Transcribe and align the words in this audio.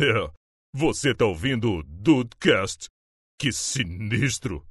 É, 0.00 0.30
você 0.74 1.14
tá 1.14 1.26
ouvindo 1.26 1.70
o 1.70 1.82
Dudecast? 1.82 2.88
Que 3.38 3.52
sinistro! 3.52 4.64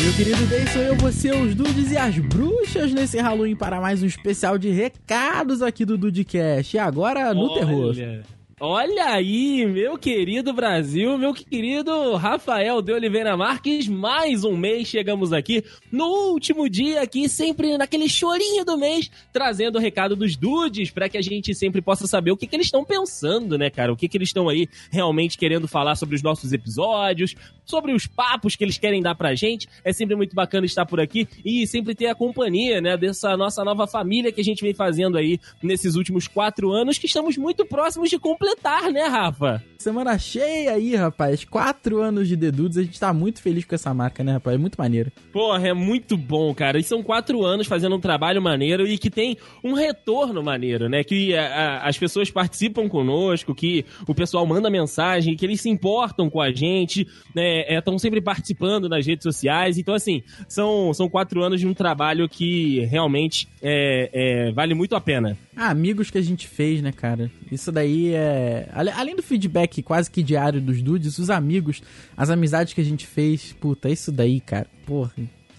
Meu 0.00 0.12
querido 0.16 0.46
Day, 0.46 0.66
sou 0.68 0.80
eu, 0.80 0.96
você, 0.96 1.30
os 1.32 1.54
dudes 1.54 1.92
e 1.92 1.98
as 1.98 2.18
bruxas 2.18 2.94
nesse 2.94 3.18
Halloween 3.18 3.54
para 3.54 3.78
mais 3.78 4.02
um 4.02 4.06
especial 4.06 4.56
de 4.56 4.70
recados 4.70 5.60
aqui 5.60 5.84
do 5.84 5.98
Dudecast. 5.98 6.74
E 6.74 6.78
agora 6.78 7.34
no 7.34 7.50
Olha. 7.50 7.54
terror. 7.60 8.37
Olha 8.60 9.10
aí, 9.10 9.64
meu 9.66 9.96
querido 9.96 10.52
Brasil, 10.52 11.16
meu 11.16 11.32
querido 11.32 12.16
Rafael 12.16 12.82
de 12.82 12.92
Oliveira 12.92 13.36
Marques, 13.36 13.86
mais 13.86 14.42
um 14.42 14.56
mês 14.56 14.88
chegamos 14.88 15.32
aqui, 15.32 15.62
no 15.92 16.32
último 16.32 16.68
dia 16.68 17.00
aqui, 17.00 17.28
sempre 17.28 17.78
naquele 17.78 18.08
chorinho 18.08 18.64
do 18.64 18.76
mês, 18.76 19.08
trazendo 19.32 19.76
o 19.76 19.80
recado 19.80 20.16
dos 20.16 20.34
dudes, 20.34 20.90
para 20.90 21.08
que 21.08 21.16
a 21.16 21.22
gente 21.22 21.54
sempre 21.54 21.80
possa 21.80 22.08
saber 22.08 22.32
o 22.32 22.36
que, 22.36 22.48
que 22.48 22.56
eles 22.56 22.66
estão 22.66 22.84
pensando, 22.84 23.56
né, 23.56 23.70
cara? 23.70 23.92
O 23.92 23.96
que, 23.96 24.08
que 24.08 24.16
eles 24.16 24.30
estão 24.30 24.48
aí 24.48 24.68
realmente 24.90 25.38
querendo 25.38 25.68
falar 25.68 25.94
sobre 25.94 26.16
os 26.16 26.22
nossos 26.22 26.52
episódios, 26.52 27.36
sobre 27.64 27.92
os 27.92 28.06
papos 28.08 28.56
que 28.56 28.64
eles 28.64 28.78
querem 28.78 29.02
dar 29.02 29.14
pra 29.14 29.34
gente. 29.34 29.68
É 29.84 29.92
sempre 29.92 30.16
muito 30.16 30.34
bacana 30.34 30.66
estar 30.66 30.84
por 30.84 30.98
aqui 30.98 31.28
e 31.44 31.64
sempre 31.66 31.94
ter 31.94 32.06
a 32.06 32.14
companhia, 32.14 32.80
né, 32.80 32.96
dessa 32.96 33.36
nossa 33.36 33.62
nova 33.62 33.86
família 33.86 34.32
que 34.32 34.40
a 34.40 34.44
gente 34.44 34.62
vem 34.62 34.74
fazendo 34.74 35.16
aí 35.16 35.38
nesses 35.62 35.94
últimos 35.94 36.26
quatro 36.26 36.72
anos, 36.72 36.98
que 36.98 37.06
estamos 37.06 37.36
muito 37.36 37.64
próximos 37.64 38.10
de 38.10 38.18
completar, 38.18 38.47
né, 38.92 39.04
Rafa? 39.06 39.62
Semana 39.78 40.18
cheia 40.18 40.72
aí, 40.72 40.96
rapaz. 40.96 41.44
Quatro 41.44 42.00
anos 42.02 42.26
de 42.26 42.34
Dedudes. 42.34 42.76
A 42.78 42.82
gente 42.82 42.98
tá 42.98 43.12
muito 43.12 43.40
feliz 43.40 43.64
com 43.64 43.76
essa 43.76 43.94
marca, 43.94 44.24
né, 44.24 44.32
rapaz? 44.32 44.56
É 44.56 44.58
muito 44.58 44.74
maneiro. 44.76 45.12
Porra, 45.32 45.68
é 45.68 45.72
muito 45.72 46.16
bom, 46.16 46.52
cara. 46.52 46.80
E 46.80 46.82
são 46.82 47.00
quatro 47.00 47.44
anos 47.44 47.68
fazendo 47.68 47.94
um 47.94 48.00
trabalho 48.00 48.42
maneiro 48.42 48.86
e 48.88 48.98
que 48.98 49.08
tem 49.08 49.36
um 49.62 49.74
retorno 49.74 50.42
maneiro, 50.42 50.88
né? 50.88 51.04
Que 51.04 51.36
a- 51.36 51.46
a- 51.84 51.88
as 51.88 51.96
pessoas 51.96 52.28
participam 52.28 52.88
conosco, 52.88 53.54
que 53.54 53.84
o 54.08 54.14
pessoal 54.14 54.44
manda 54.44 54.68
mensagem, 54.68 55.36
que 55.36 55.46
eles 55.46 55.60
se 55.60 55.68
importam 55.70 56.28
com 56.28 56.40
a 56.40 56.50
gente, 56.50 57.06
né? 57.32 57.60
Estão 57.78 57.96
sempre 58.00 58.20
participando 58.20 58.88
nas 58.88 59.06
redes 59.06 59.22
sociais. 59.22 59.78
Então, 59.78 59.94
assim, 59.94 60.22
são, 60.48 60.92
são 60.92 61.08
quatro 61.08 61.40
anos 61.44 61.60
de 61.60 61.68
um 61.68 61.74
trabalho 61.74 62.28
que 62.28 62.80
realmente 62.86 63.48
é, 63.62 64.10
é, 64.48 64.52
vale 64.52 64.74
muito 64.74 64.96
a 64.96 65.00
pena. 65.00 65.38
Ah, 65.60 65.70
amigos 65.70 66.08
que 66.08 66.16
a 66.16 66.22
gente 66.22 66.46
fez, 66.46 66.80
né, 66.80 66.92
cara? 66.92 67.28
Isso 67.50 67.72
daí 67.72 68.14
é. 68.14 68.68
Além 68.72 69.16
do 69.16 69.24
feedback 69.24 69.82
quase 69.82 70.08
que 70.08 70.22
diário 70.22 70.60
dos 70.60 70.80
dudes, 70.80 71.18
os 71.18 71.30
amigos, 71.30 71.82
as 72.16 72.30
amizades 72.30 72.72
que 72.72 72.80
a 72.80 72.84
gente 72.84 73.04
fez, 73.04 73.56
puta, 73.58 73.90
isso 73.90 74.12
daí, 74.12 74.38
cara, 74.38 74.68
porra. 74.86 75.12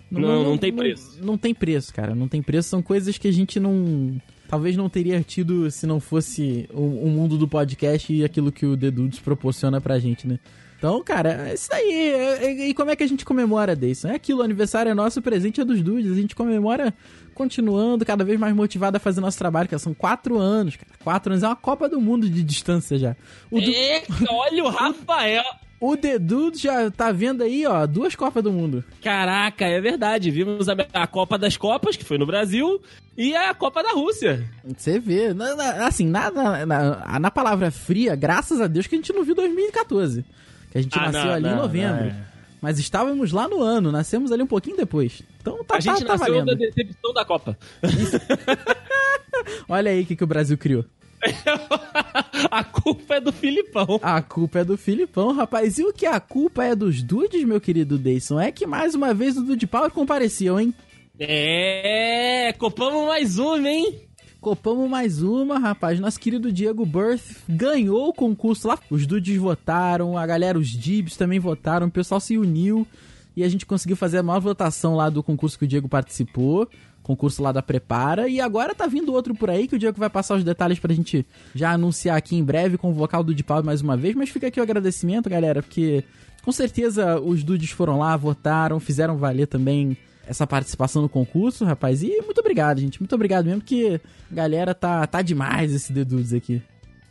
Não, 0.09 0.41
não 0.41 0.57
tem 0.57 0.71
preço. 0.71 1.19
Não, 1.21 1.37
tem 1.37 1.53
preço, 1.53 1.93
cara. 1.93 2.15
Não 2.15 2.29
tem 2.29 2.41
preço. 2.41 2.69
São 2.69 2.81
coisas 2.81 3.17
que 3.17 3.27
a 3.27 3.31
gente 3.33 3.59
não. 3.59 4.21
Talvez 4.47 4.77
não 4.77 4.87
teria 4.87 5.21
tido 5.21 5.69
se 5.69 5.85
não 5.85 5.99
fosse 5.99 6.67
o, 6.73 6.81
o 6.81 7.09
mundo 7.09 7.37
do 7.37 7.45
podcast 7.45 8.11
e 8.11 8.23
aquilo 8.23 8.53
que 8.53 8.65
o 8.65 8.77
The 8.77 8.89
Dudes 8.91 9.19
proporciona 9.19 9.81
pra 9.81 9.99
gente, 9.99 10.25
né? 10.25 10.39
Então, 10.79 11.03
cara, 11.03 11.49
é 11.49 11.53
isso 11.53 11.69
daí. 11.69 11.91
É- 11.91 12.45
é- 12.45 12.67
E 12.69 12.73
como 12.73 12.89
é 12.89 12.95
que 12.95 13.03
a 13.03 13.07
gente 13.07 13.23
comemora, 13.23 13.75
Deison? 13.75 14.07
É 14.07 14.15
aquilo, 14.15 14.39
o 14.39 14.43
aniversário 14.43 14.89
é 14.89 14.93
nosso, 14.95 15.19
o 15.19 15.21
presente 15.21 15.59
é 15.61 15.65
dos 15.65 15.81
dudes. 15.83 16.11
A 16.11 16.15
gente 16.15 16.33
comemora 16.33 16.93
continuando, 17.35 18.05
cada 18.05 18.23
vez 18.23 18.39
mais 18.39 18.55
motivado 18.55 18.97
a 18.97 18.99
fazer 18.99 19.21
nosso 19.21 19.37
trabalho, 19.37 19.67
que 19.69 19.77
são 19.77 19.93
quatro 19.93 20.37
anos, 20.39 20.75
cara. 20.75 20.87
Quatro 21.03 21.31
anos 21.31 21.43
é 21.43 21.47
uma 21.47 21.55
Copa 21.55 21.87
do 21.87 21.99
Mundo 22.01 22.29
de 22.29 22.43
distância 22.43 22.97
já. 22.97 23.15
O, 23.51 23.59
du- 23.61 23.69
Eita, 23.71 24.13
olha 24.29 24.63
o 24.63 24.69
Rafael! 24.69 25.43
o 25.79 25.95
Dudes 26.19 26.59
já 26.59 26.91
tá 26.91 27.09
vendo 27.11 27.41
aí, 27.43 27.65
ó, 27.65 27.85
duas 27.85 28.13
Copas 28.15 28.43
do 28.43 28.51
Mundo. 28.51 28.83
Caraca, 29.01 29.65
é 29.65 29.79
verdade. 29.79 30.29
Vimos 30.31 30.67
a, 30.67 30.75
a 30.93 31.07
Copa 31.07 31.37
das 31.37 31.55
Copas, 31.55 31.95
que 31.95 32.03
foi 32.03 32.17
no 32.17 32.25
Brasil, 32.25 32.81
e 33.17 33.33
a 33.35 33.53
Copa 33.53 33.81
da 33.83 33.91
Rússia. 33.91 34.45
Você 34.77 34.99
vê, 34.99 35.33
na- 35.33 35.55
na- 35.55 35.87
assim, 35.87 36.05
na, 36.07 36.29
na, 36.65 37.19
na 37.19 37.31
palavra 37.31 37.71
fria, 37.71 38.15
graças 38.17 38.59
a 38.59 38.67
Deus 38.67 38.85
que 38.87 38.95
a 38.95 38.97
gente 38.97 39.13
não 39.13 39.23
viu 39.23 39.35
2014. 39.35 40.25
Que 40.71 40.77
a 40.77 40.81
gente 40.81 40.97
Ah, 40.97 41.11
nasceu 41.11 41.25
não, 41.25 41.33
ali 41.33 41.45
em 41.47 41.49
não, 41.49 41.57
novembro. 41.57 42.05
é. 42.05 42.15
Mas 42.61 42.77
estávamos 42.77 43.31
lá 43.31 43.47
no 43.47 43.61
ano, 43.61 43.91
nascemos 43.91 44.31
ali 44.31 44.43
um 44.43 44.47
pouquinho 44.47 44.75
depois. 44.75 45.21
Então 45.41 45.63
tá, 45.63 45.77
a 45.77 45.79
gente 45.79 45.99
tá, 46.01 46.05
tá 46.05 46.17
nasceu 46.17 46.33
da 46.35 46.39
valendo. 46.45 46.57
decepção 46.57 47.13
da 47.13 47.23
Copa. 47.25 47.57
Olha 49.69 49.91
aí 49.91 50.01
o 50.01 50.05
que, 50.05 50.15
que 50.15 50.23
o 50.23 50.27
Brasil 50.27 50.57
criou. 50.57 50.83
a 52.51 52.63
culpa 52.63 53.15
é 53.15 53.19
do 53.21 53.31
Filipão. 53.31 53.99
A 54.01 54.21
culpa 54.21 54.59
é 54.59 54.63
do 54.63 54.77
Filipão, 54.77 55.33
rapaz. 55.33 55.77
E 55.77 55.83
o 55.83 55.93
que 55.93 56.05
a 56.05 56.19
culpa 56.19 56.63
é 56.65 56.75
dos 56.75 57.01
dudes, 57.03 57.43
meu 57.43 57.59
querido 57.59 57.97
Deison? 57.97 58.39
É 58.39 58.51
que 58.51 58.65
mais 58.65 58.95
uma 58.95 59.13
vez 59.13 59.37
o 59.37 59.41
Dude 59.43 59.67
Power 59.67 59.91
compareceu, 59.91 60.59
hein? 60.59 60.73
É, 61.19 62.53
copamos 62.57 63.05
mais 63.07 63.37
uma, 63.37 63.69
hein? 63.69 64.01
Copamos 64.41 64.89
mais 64.89 65.21
uma, 65.21 65.59
rapaz. 65.59 65.99
Nosso 65.99 66.17
querido 66.17 66.49
Diego 66.49 66.85
Birth 66.85 67.43
ganhou 67.47 68.07
o 68.07 68.13
concurso 68.13 68.69
lá. 68.69 68.79
Os 68.89 69.05
dudes 69.05 69.35
votaram, 69.35 70.17
a 70.17 70.25
galera, 70.25 70.57
os 70.57 70.69
Dibs 70.69 71.17
também 71.17 71.39
votaram, 71.39 71.87
o 71.87 71.91
pessoal 71.91 72.21
se 72.21 72.37
uniu 72.37 72.87
e 73.35 73.43
a 73.43 73.49
gente 73.49 73.65
conseguiu 73.65 73.97
fazer 73.97 74.19
a 74.19 74.23
maior 74.23 74.39
votação 74.39 74.95
lá 74.95 75.09
do 75.09 75.21
concurso 75.21 75.59
que 75.59 75.65
o 75.65 75.67
Diego 75.67 75.89
participou. 75.89 76.69
Concurso 77.03 77.43
lá 77.43 77.51
da 77.51 77.61
Prepara. 77.61 78.29
E 78.29 78.39
agora 78.39 78.73
tá 78.73 78.87
vindo 78.87 79.11
outro 79.11 79.35
por 79.35 79.49
aí 79.49 79.67
que 79.67 79.75
o 79.75 79.79
Diego 79.79 79.99
vai 79.99 80.09
passar 80.09 80.35
os 80.35 80.43
detalhes 80.43 80.79
pra 80.79 80.93
gente 80.93 81.25
já 81.53 81.71
anunciar 81.71 82.15
aqui 82.15 82.37
em 82.37 82.43
breve 82.43 82.77
com 82.77 82.93
o 82.93 83.23
do 83.23 83.43
Power 83.43 83.63
mais 83.63 83.81
uma 83.81 83.97
vez. 83.97 84.15
Mas 84.15 84.29
fica 84.29 84.47
aqui 84.47 84.59
o 84.59 84.63
agradecimento, 84.63 85.29
galera, 85.29 85.61
porque 85.61 86.03
com 86.43 86.51
certeza 86.51 87.19
os 87.19 87.43
dudes 87.43 87.71
foram 87.71 87.99
lá, 87.99 88.15
votaram, 88.15 88.79
fizeram 88.79 89.17
valer 89.17 89.47
também 89.47 89.97
essa 90.29 90.45
participação 90.45 91.01
no 91.01 91.09
concurso, 91.09 91.65
rapaz. 91.65 92.03
E 92.03 92.21
muito 92.21 92.39
obrigado, 92.39 92.79
gente. 92.79 93.01
Muito 93.01 93.13
obrigado 93.15 93.45
mesmo, 93.45 93.61
porque 93.61 93.99
a 94.31 94.35
galera 94.35 94.75
tá, 94.75 95.05
tá 95.07 95.21
demais 95.23 95.73
esse 95.73 95.91
Dedudes 95.91 96.33
aqui. 96.33 96.61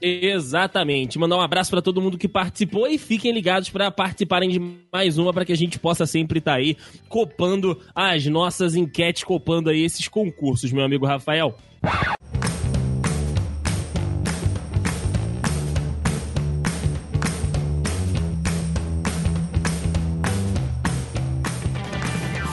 Exatamente. 0.01 1.19
Mandar 1.19 1.37
um 1.37 1.41
abraço 1.41 1.71
pra 1.71 1.83
todo 1.83 2.01
mundo 2.01 2.17
que 2.17 2.29
participou 2.29 2.87
e 2.87 2.97
fiquem 2.97 3.33
ligados 3.33 3.69
pra 3.69 3.91
participarem 3.91 4.49
de 4.49 4.61
mais 4.93 5.19
uma 5.19 5.33
para 5.33 5.45
que 5.45 5.53
a 5.53 5.57
gente 5.57 5.79
possa 5.79 6.07
sempre 6.07 6.39
estar 6.39 6.55
aí 6.55 6.77
copando 7.09 7.77
as 7.93 8.25
nossas 8.27 8.77
enquetes, 8.77 9.25
copando 9.25 9.69
aí 9.69 9.83
esses 9.83 10.07
concursos, 10.07 10.71
meu 10.71 10.85
amigo 10.85 11.05
Rafael. 11.05 11.57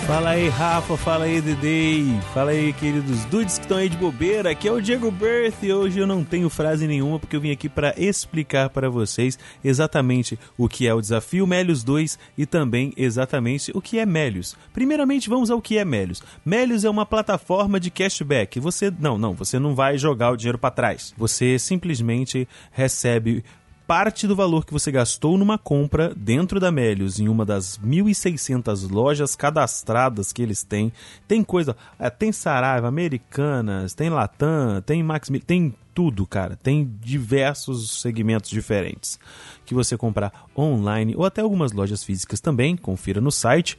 Fala 0.06 0.30
aí, 0.30 0.50
Rafa, 0.50 0.96
fala 0.96 1.26
aí, 1.26 1.42
Dedei, 1.42 2.06
fala 2.32 2.52
aí, 2.52 2.72
queridos 2.74 3.26
dudes 3.26 3.58
que 3.58 3.66
estão 3.66 3.78
aí 3.80 3.90
de 3.90 3.98
bobeira. 3.98 4.52
Aqui 4.52 4.68
é 4.68 4.72
o 4.72 4.80
Diego 4.80 5.10
Birth 5.10 5.64
e 5.64 5.74
hoje 5.74 5.98
eu 5.98 6.06
não 6.06 6.24
tenho 6.24 6.48
frase 6.48 6.86
nenhuma 6.86 7.20
porque 7.20 7.36
eu 7.36 7.42
vim 7.42 7.50
aqui 7.50 7.68
para 7.68 7.92
explicar 7.98 8.70
para 8.70 8.88
vocês 8.88 9.40
exatamente 9.64 10.38
o 10.56 10.70
que 10.70 10.88
é 10.88 10.94
o 10.94 11.02
desafio 11.02 11.48
Melios 11.48 11.84
2 11.84 12.20
e 12.38 12.46
também 12.46 12.94
exatamente 12.96 13.72
o 13.74 13.82
que 13.82 13.98
é 13.98 14.06
Melios. 14.06 14.56
Primeiramente, 14.72 15.28
vamos 15.28 15.50
ao 15.50 15.60
que 15.60 15.76
é 15.76 15.84
Melios. 15.84 16.22
Melios 16.46 16.86
é 16.86 16.90
uma 16.90 17.06
plataforma 17.06 17.80
de 17.80 17.90
cashback. 17.90 18.60
Você 18.60 18.94
não, 19.00 19.18
não, 19.18 19.34
você 19.34 19.58
não 19.58 19.74
vai 19.74 19.98
jogar 19.98 20.30
o 20.30 20.38
dinheiro 20.38 20.60
para 20.60 20.70
trás. 20.70 21.16
Você 21.18 21.58
simplesmente 21.58 22.48
recebe 22.72 23.44
parte 23.88 24.28
do 24.28 24.36
valor 24.36 24.66
que 24.66 24.74
você 24.74 24.92
gastou 24.92 25.38
numa 25.38 25.58
compra 25.58 26.14
dentro 26.16 26.60
da 26.60 26.72
Melios, 26.72 27.20
em 27.20 27.28
uma 27.28 27.46
das 27.46 27.78
1.600 27.78 28.90
lojas 28.92 29.36
cadastradas 29.36 30.34
que 30.34 30.42
eles 30.42 30.64
têm. 30.64 30.92
Tem 31.28 31.44
coisa, 31.44 31.76
é, 32.00 32.10
tem 32.10 32.32
Saraiva, 32.32 32.88
Americanas, 32.88 33.94
tem 33.94 34.10
Latam, 34.10 34.82
tem 34.82 35.04
Max, 35.04 35.30
tem 35.46 35.74
tudo, 35.94 36.26
cara. 36.26 36.56
Tem 36.56 36.92
diversos 37.00 38.02
segmentos 38.02 38.50
diferentes 38.50 39.20
que 39.66 39.74
você 39.74 39.98
comprar 39.98 40.48
online 40.58 41.16
ou 41.16 41.26
até 41.26 41.42
algumas 41.42 41.72
lojas 41.72 42.04
físicas 42.04 42.42
também. 42.42 42.76
Confira 42.76 43.22
no 43.22 43.32
site 43.32 43.78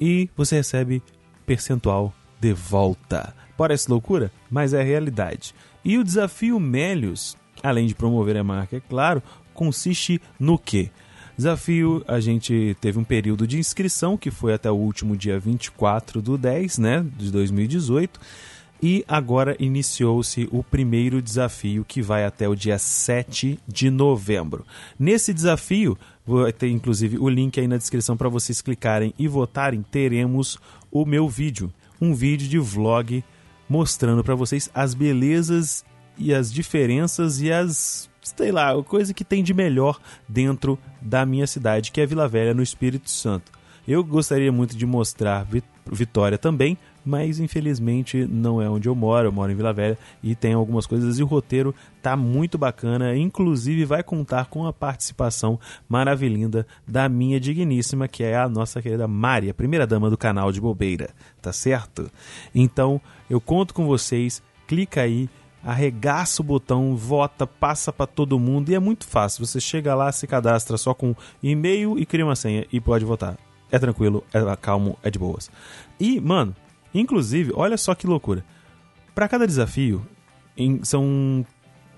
e 0.00 0.30
você 0.36 0.56
recebe 0.56 1.02
percentual 1.46 2.14
de 2.40 2.52
volta. 2.52 3.34
Parece 3.56 3.90
loucura, 3.90 4.30
mas 4.50 4.72
é 4.72 4.82
realidade. 4.82 5.54
E 5.84 5.98
o 5.98 6.04
desafio 6.04 6.60
Melios, 6.60 7.36
além 7.62 7.86
de 7.86 7.94
promover 7.94 8.36
a 8.36 8.44
marca, 8.44 8.76
é 8.76 8.80
claro, 8.80 9.22
consiste 9.54 10.20
no 10.38 10.58
quê? 10.58 10.90
Desafio, 11.36 12.02
a 12.08 12.18
gente 12.18 12.76
teve 12.80 12.98
um 12.98 13.04
período 13.04 13.46
de 13.46 13.58
inscrição 13.58 14.16
que 14.16 14.28
foi 14.28 14.52
até 14.52 14.68
o 14.68 14.74
último 14.74 15.16
dia 15.16 15.38
24 15.38 16.20
do 16.20 16.36
10, 16.36 16.78
né, 16.78 17.06
de 17.16 17.30
2018. 17.30 18.18
E 18.82 19.04
agora 19.08 19.56
iniciou-se 19.58 20.48
o 20.52 20.62
primeiro 20.62 21.22
desafio 21.22 21.84
que 21.84 22.00
vai 22.02 22.24
até 22.24 22.48
o 22.48 22.54
dia 22.54 22.78
7 22.78 23.58
de 23.66 23.90
novembro. 23.90 24.64
Nesse 24.98 25.34
desafio, 25.34 25.98
vai 26.26 26.52
ter 26.52 26.70
inclusive 26.70 27.18
o 27.18 27.28
link 27.28 27.58
aí 27.58 27.66
na 27.66 27.76
descrição 27.76 28.16
para 28.16 28.28
vocês 28.28 28.60
clicarem 28.60 29.14
e 29.18 29.26
votarem. 29.26 29.84
Teremos 29.88 30.58
o 30.90 31.04
meu 31.04 31.28
vídeo, 31.28 31.72
um 32.00 32.14
vídeo 32.14 32.48
de 32.48 32.58
vlog 32.58 33.24
mostrando 33.68 34.24
para 34.24 34.34
vocês 34.34 34.70
as 34.74 34.94
belezas 34.94 35.84
e 36.18 36.34
as 36.34 36.52
diferenças 36.52 37.40
e 37.40 37.52
as, 37.52 38.10
sei 38.20 38.52
lá, 38.52 38.72
a 38.72 38.82
coisa 38.82 39.14
que 39.14 39.24
tem 39.24 39.42
de 39.42 39.54
melhor 39.54 40.00
dentro 40.28 40.78
da 41.00 41.24
minha 41.24 41.46
cidade, 41.46 41.90
que 41.92 42.00
é 42.00 42.06
Vila 42.06 42.28
Velha, 42.28 42.54
no 42.54 42.62
Espírito 42.62 43.10
Santo. 43.10 43.52
Eu 43.86 44.04
gostaria 44.04 44.52
muito 44.52 44.76
de 44.76 44.84
mostrar 44.84 45.46
Vitória 45.90 46.36
também, 46.36 46.76
mas 47.02 47.40
infelizmente 47.40 48.26
não 48.26 48.60
é 48.60 48.68
onde 48.68 48.86
eu 48.86 48.94
moro, 48.94 49.28
eu 49.28 49.32
moro 49.32 49.50
em 49.50 49.54
Vila 49.54 49.72
Velha 49.72 49.96
e 50.22 50.34
tem 50.34 50.52
algumas 50.52 50.86
coisas 50.86 51.18
e 51.18 51.22
o 51.22 51.26
roteiro 51.26 51.74
tá 52.02 52.14
muito 52.14 52.58
bacana, 52.58 53.16
inclusive 53.16 53.86
vai 53.86 54.02
contar 54.02 54.44
com 54.46 54.66
a 54.66 54.72
participação 54.74 55.58
maravilhinda 55.88 56.66
da 56.86 57.08
minha 57.08 57.40
digníssima, 57.40 58.06
que 58.06 58.22
é 58.22 58.36
a 58.36 58.46
nossa 58.46 58.82
querida 58.82 59.08
Mari, 59.08 59.48
a 59.48 59.54
primeira 59.54 59.86
dama 59.86 60.10
do 60.10 60.18
canal 60.18 60.52
de 60.52 60.60
Bobeira, 60.60 61.08
tá 61.40 61.50
certo? 61.50 62.10
Então, 62.54 63.00
eu 63.30 63.40
conto 63.40 63.72
com 63.72 63.86
vocês, 63.86 64.42
clica 64.66 65.00
aí, 65.00 65.30
arregaça 65.62 66.42
o 66.42 66.44
botão, 66.44 66.96
vota, 66.96 67.46
passa 67.46 67.92
para 67.92 68.06
todo 68.06 68.38
mundo 68.38 68.70
e 68.70 68.74
é 68.74 68.78
muito 68.78 69.06
fácil. 69.06 69.44
Você 69.46 69.60
chega 69.60 69.94
lá, 69.94 70.10
se 70.12 70.26
cadastra 70.26 70.76
só 70.76 70.94
com 70.94 71.14
e-mail 71.42 71.98
e 71.98 72.06
cria 72.06 72.24
uma 72.24 72.36
senha 72.36 72.66
e 72.72 72.80
pode 72.80 73.04
votar. 73.04 73.36
É 73.70 73.78
tranquilo, 73.78 74.24
é 74.32 74.56
calmo, 74.56 74.98
é 75.02 75.10
de 75.10 75.18
boas. 75.18 75.50
E, 76.00 76.20
mano, 76.20 76.54
inclusive, 76.94 77.52
olha 77.54 77.76
só 77.76 77.94
que 77.94 78.06
loucura. 78.06 78.44
Para 79.14 79.28
cada 79.28 79.46
desafio, 79.46 80.06
em, 80.56 80.82
são 80.84 81.44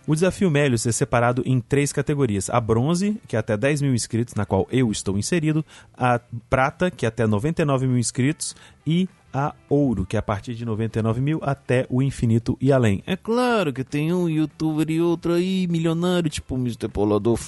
o 0.06 0.14
desafio 0.14 0.50
Melios 0.50 0.86
é 0.86 0.92
separado 0.92 1.42
em 1.46 1.60
três 1.60 1.92
categorias: 1.92 2.50
a 2.50 2.60
bronze, 2.60 3.20
que 3.28 3.36
é 3.36 3.38
até 3.38 3.56
10 3.56 3.82
mil 3.82 3.94
inscritos, 3.94 4.34
na 4.34 4.44
qual 4.44 4.66
eu 4.70 4.90
estou 4.90 5.16
inserido, 5.16 5.64
a 5.94 6.18
prata, 6.48 6.90
que 6.90 7.04
é 7.04 7.08
até 7.08 7.26
99 7.26 7.86
mil 7.86 7.98
inscritos, 7.98 8.56
e 8.86 9.08
a 9.32 9.54
ouro, 9.68 10.04
que 10.04 10.16
é 10.16 10.18
a 10.18 10.22
partir 10.22 10.54
de 10.54 10.64
99 10.64 11.20
mil 11.20 11.40
até 11.42 11.86
o 11.88 12.02
infinito 12.02 12.56
e 12.60 12.72
além. 12.72 13.02
É 13.06 13.16
claro 13.16 13.72
que 13.72 13.84
tem 13.84 14.12
um 14.12 14.28
youtuber 14.28 14.90
e 14.90 15.00
outro 15.00 15.32
aí, 15.32 15.66
milionário, 15.68 16.28
tipo 16.28 16.54
o 16.54 16.58
Mr. 16.58 16.88
Polador 16.88 17.38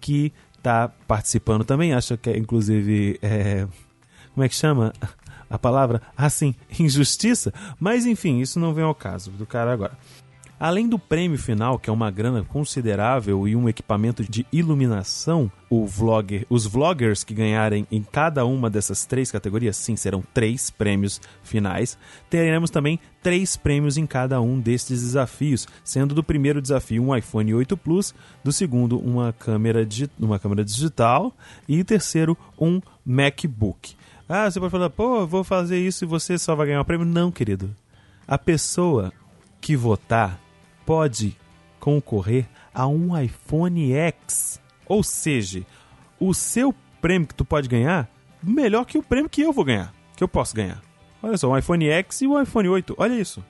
que 0.00 0.32
tá 0.62 0.90
participando 1.06 1.64
também. 1.64 1.92
Acho 1.92 2.16
que 2.16 2.30
é, 2.30 2.38
inclusive, 2.38 3.18
é... 3.20 3.66
como 4.32 4.44
é 4.44 4.48
que 4.48 4.54
chama? 4.54 4.92
A 5.50 5.58
palavra, 5.58 6.00
assim, 6.16 6.54
injustiça, 6.80 7.52
mas 7.78 8.06
enfim, 8.06 8.40
isso 8.40 8.58
não 8.58 8.72
vem 8.72 8.84
ao 8.84 8.94
caso 8.94 9.30
do 9.32 9.44
cara 9.44 9.70
agora. 9.70 9.98
Além 10.62 10.88
do 10.88 10.96
prêmio 10.96 11.36
final, 11.36 11.76
que 11.76 11.90
é 11.90 11.92
uma 11.92 12.08
grana 12.08 12.44
considerável 12.44 13.48
e 13.48 13.56
um 13.56 13.68
equipamento 13.68 14.22
de 14.22 14.46
iluminação, 14.52 15.50
vlogger, 15.68 16.46
os 16.48 16.64
vloggers 16.66 17.24
que 17.24 17.34
ganharem 17.34 17.84
em 17.90 18.00
cada 18.00 18.46
uma 18.46 18.70
dessas 18.70 19.04
três 19.04 19.32
categorias, 19.32 19.76
sim, 19.76 19.96
serão 19.96 20.22
três 20.32 20.70
prêmios 20.70 21.20
finais. 21.42 21.98
Teremos 22.30 22.70
também 22.70 23.00
três 23.20 23.56
prêmios 23.56 23.96
em 23.96 24.06
cada 24.06 24.40
um 24.40 24.60
destes 24.60 25.00
desafios, 25.00 25.66
sendo 25.82 26.14
do 26.14 26.22
primeiro 26.22 26.62
desafio 26.62 27.02
um 27.02 27.16
iPhone 27.16 27.54
8 27.54 27.76
Plus, 27.76 28.14
do 28.44 28.52
segundo 28.52 29.00
uma 29.00 29.32
câmera, 29.32 29.84
uma 30.16 30.38
câmera 30.38 30.64
digital 30.64 31.36
e 31.68 31.80
o 31.80 31.84
terceiro 31.84 32.38
um 32.56 32.80
MacBook. 33.04 33.96
Ah, 34.28 34.48
você 34.48 34.60
pode 34.60 34.70
falar, 34.70 34.90
pô, 34.90 35.26
vou 35.26 35.42
fazer 35.42 35.80
isso 35.80 36.04
e 36.04 36.06
você 36.06 36.38
só 36.38 36.54
vai 36.54 36.68
ganhar 36.68 36.82
um 36.82 36.84
prêmio? 36.84 37.04
Não, 37.04 37.32
querido. 37.32 37.74
A 38.28 38.38
pessoa 38.38 39.12
que 39.60 39.76
votar 39.76 40.38
pode 40.84 41.36
concorrer 41.80 42.46
a 42.72 42.86
um 42.86 43.18
iPhone 43.18 43.92
X. 43.92 44.60
Ou 44.86 45.02
seja, 45.02 45.64
o 46.18 46.32
seu 46.32 46.74
prêmio 47.00 47.26
que 47.26 47.34
tu 47.34 47.44
pode 47.44 47.68
ganhar, 47.68 48.08
melhor 48.42 48.84
que 48.84 48.98
o 48.98 49.02
prêmio 49.02 49.28
que 49.28 49.42
eu 49.42 49.52
vou 49.52 49.64
ganhar, 49.64 49.92
que 50.16 50.22
eu 50.22 50.28
posso 50.28 50.54
ganhar. 50.54 50.80
Olha 51.22 51.36
só, 51.36 51.50
um 51.50 51.56
iPhone 51.56 51.88
X 51.88 52.22
e 52.22 52.26
um 52.26 52.40
iPhone 52.40 52.68
8. 52.68 52.94
Olha 52.98 53.14
isso. 53.14 53.42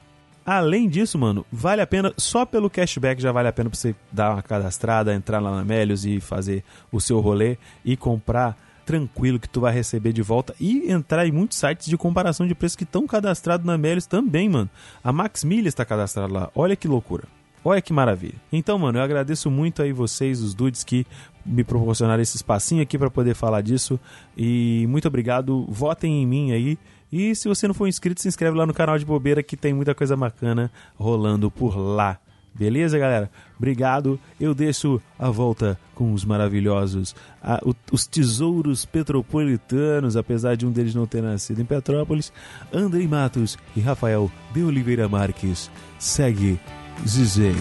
Além 0.45 0.89
disso, 0.89 1.19
mano, 1.19 1.47
vale 1.53 1.81
a 1.81 1.87
pena, 1.87 2.13
só 2.17 2.45
pelo 2.45 2.69
cashback 2.69 3.23
já 3.23 3.31
vale 3.31 3.49
a 3.49 3.53
pena 3.53 3.71
pra 3.71 3.79
você 3.79 3.95
dar 4.11 4.33
uma 4.33 4.43
cadastrada, 4.43 5.15
entrar 5.15 5.39
lá 5.39 5.55
na 5.55 5.65
Melios 5.65 6.05
e 6.05 6.21
fazer 6.21 6.65
o 6.91 7.01
seu 7.01 7.21
rolê 7.21 7.57
e 7.85 7.97
comprar 7.97 8.57
tranquilo 8.85 9.39
que 9.39 9.49
tu 9.49 9.61
vai 9.61 9.73
receber 9.73 10.13
de 10.13 10.23
volta 10.23 10.55
e 10.61 10.91
entrar 10.91 11.27
em 11.27 11.33
muitos 11.33 11.59
sites 11.59 11.87
de 11.87 11.97
comparação 11.97 12.47
de 12.47 12.55
preço 12.55 12.77
que 12.77 12.85
estão 12.85 13.07
cadastrados 13.07 13.67
na 13.67 13.79
Melios 13.79 14.07
também, 14.07 14.49
mano. 14.49 14.71
A 15.03 15.13
Max 15.13 15.45
Milha 15.45 15.69
está 15.69 15.85
cadastrada 15.85 16.33
lá. 16.33 16.51
Olha 16.55 16.77
que 16.77 16.89
loucura. 16.89 17.25
Olha 17.65 17.81
que 17.81 17.93
maravilha. 17.93 18.35
Então, 18.53 18.77
mano, 18.79 18.99
eu 18.99 19.03
agradeço 19.03 19.51
muito 19.51 19.83
aí 19.83 19.93
vocês, 19.93 20.41
os 20.41 20.53
dudes 20.53 20.83
que 20.83 21.07
me 21.47 21.63
proporcionaram 21.63 22.23
esse 22.23 22.37
espacinho 22.37 22.83
aqui 22.83 22.99
para 22.99 23.11
poder 23.11 23.35
falar 23.35 23.61
disso. 23.61 24.01
E 24.37 24.85
muito 24.89 25.07
obrigado. 25.07 25.65
Votem 25.69 26.23
em 26.23 26.27
mim 26.27 26.53
aí. 26.53 26.77
E 27.13 27.35
se 27.37 27.47
você 27.47 27.69
não 27.69 27.75
for 27.75 27.87
inscrito, 27.87 28.21
se 28.21 28.27
inscreve 28.27 28.57
lá 28.57 28.67
no 28.67 28.75
canal 28.75 28.99
de 28.99 29.05
Bobeira 29.05 29.43
que 29.43 29.57
tem 29.57 29.73
muita 29.73 29.95
coisa 29.95 30.17
bacana 30.17 30.73
rolando 30.97 31.51
por 31.51 31.77
lá. 31.77 32.19
Beleza, 32.55 32.99
galera? 32.99 33.31
Obrigado. 33.57 34.19
Eu 34.41 34.55
deixo 34.55 35.01
a 35.19 35.31
volta 35.31 35.79
com 35.95 36.13
os 36.13 36.25
maravilhosos, 36.25 37.15
a, 37.43 37.61
o, 37.65 37.75
os 37.91 38.07
tesouros 38.07 38.85
petropolitanos, 38.85 40.17
apesar 40.17 40.57
de 40.57 40.67
um 40.67 40.71
deles 40.71 40.95
não 40.95 41.07
ter 41.07 41.23
nascido 41.23 41.61
em 41.61 41.65
Petrópolis, 41.65 42.33
Andrei 42.73 43.07
Matos 43.07 43.57
e 43.77 43.81
Rafael 43.81 44.31
de 44.53 44.63
Oliveira 44.63 45.09
Marques. 45.09 45.71
Segue 45.99 46.59
Zizei. 47.07 47.55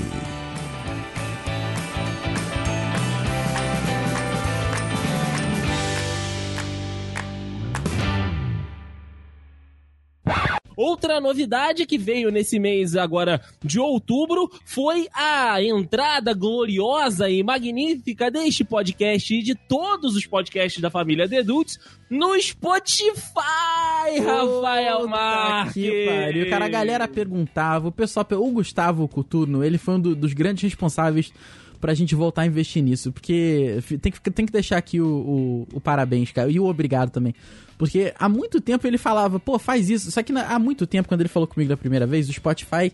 Outra 11.01 11.19
novidade 11.19 11.87
que 11.87 11.97
veio 11.97 12.29
nesse 12.29 12.59
mês 12.59 12.95
agora 12.95 13.41
de 13.65 13.79
outubro 13.79 14.47
foi 14.63 15.07
a 15.11 15.59
entrada 15.59 16.31
gloriosa 16.31 17.27
e 17.27 17.41
magnífica 17.41 18.29
deste 18.29 18.63
podcast 18.63 19.33
e 19.33 19.41
de 19.41 19.55
todos 19.55 20.15
os 20.15 20.27
podcasts 20.27 20.79
da 20.79 20.91
família 20.91 21.27
The 21.27 21.39
Adults 21.39 21.79
no 22.07 22.39
Spotify, 22.39 24.19
Rafael 24.23 25.07
Marques. 25.07 25.73
Que 25.73 26.05
pariu. 26.05 26.49
Cara, 26.51 26.65
a 26.65 26.69
galera 26.69 27.07
perguntava, 27.07 27.87
o 27.87 27.91
pessoal, 27.91 28.27
o 28.33 28.51
Gustavo 28.51 29.07
Coturno, 29.07 29.63
ele 29.63 29.79
foi 29.79 29.95
um 29.95 29.99
do, 29.99 30.15
dos 30.15 30.33
grandes 30.33 30.65
responsáveis 30.65 31.33
pra 31.81 31.93
gente 31.93 32.15
voltar 32.15 32.43
a 32.43 32.45
investir 32.45 32.81
nisso. 32.81 33.11
Porque 33.11 33.79
tem 34.01 34.11
que, 34.11 34.31
tem 34.31 34.45
que 34.45 34.51
deixar 34.53 34.77
aqui 34.77 35.01
o, 35.01 35.07
o, 35.07 35.67
o 35.73 35.81
parabéns, 35.81 36.31
cara, 36.31 36.49
e 36.49 36.59
o 36.59 36.65
obrigado 36.65 37.09
também. 37.09 37.33
Porque 37.77 38.13
há 38.17 38.29
muito 38.29 38.61
tempo 38.61 38.85
ele 38.85 38.99
falava, 38.99 39.39
pô, 39.39 39.57
faz 39.57 39.89
isso. 39.89 40.11
Só 40.11 40.21
que 40.21 40.31
há 40.31 40.59
muito 40.59 40.85
tempo, 40.85 41.09
quando 41.09 41.21
ele 41.21 41.29
falou 41.29 41.47
comigo 41.47 41.67
da 41.67 41.75
primeira 41.75 42.05
vez, 42.05 42.29
o 42.29 42.33
Spotify 42.33 42.93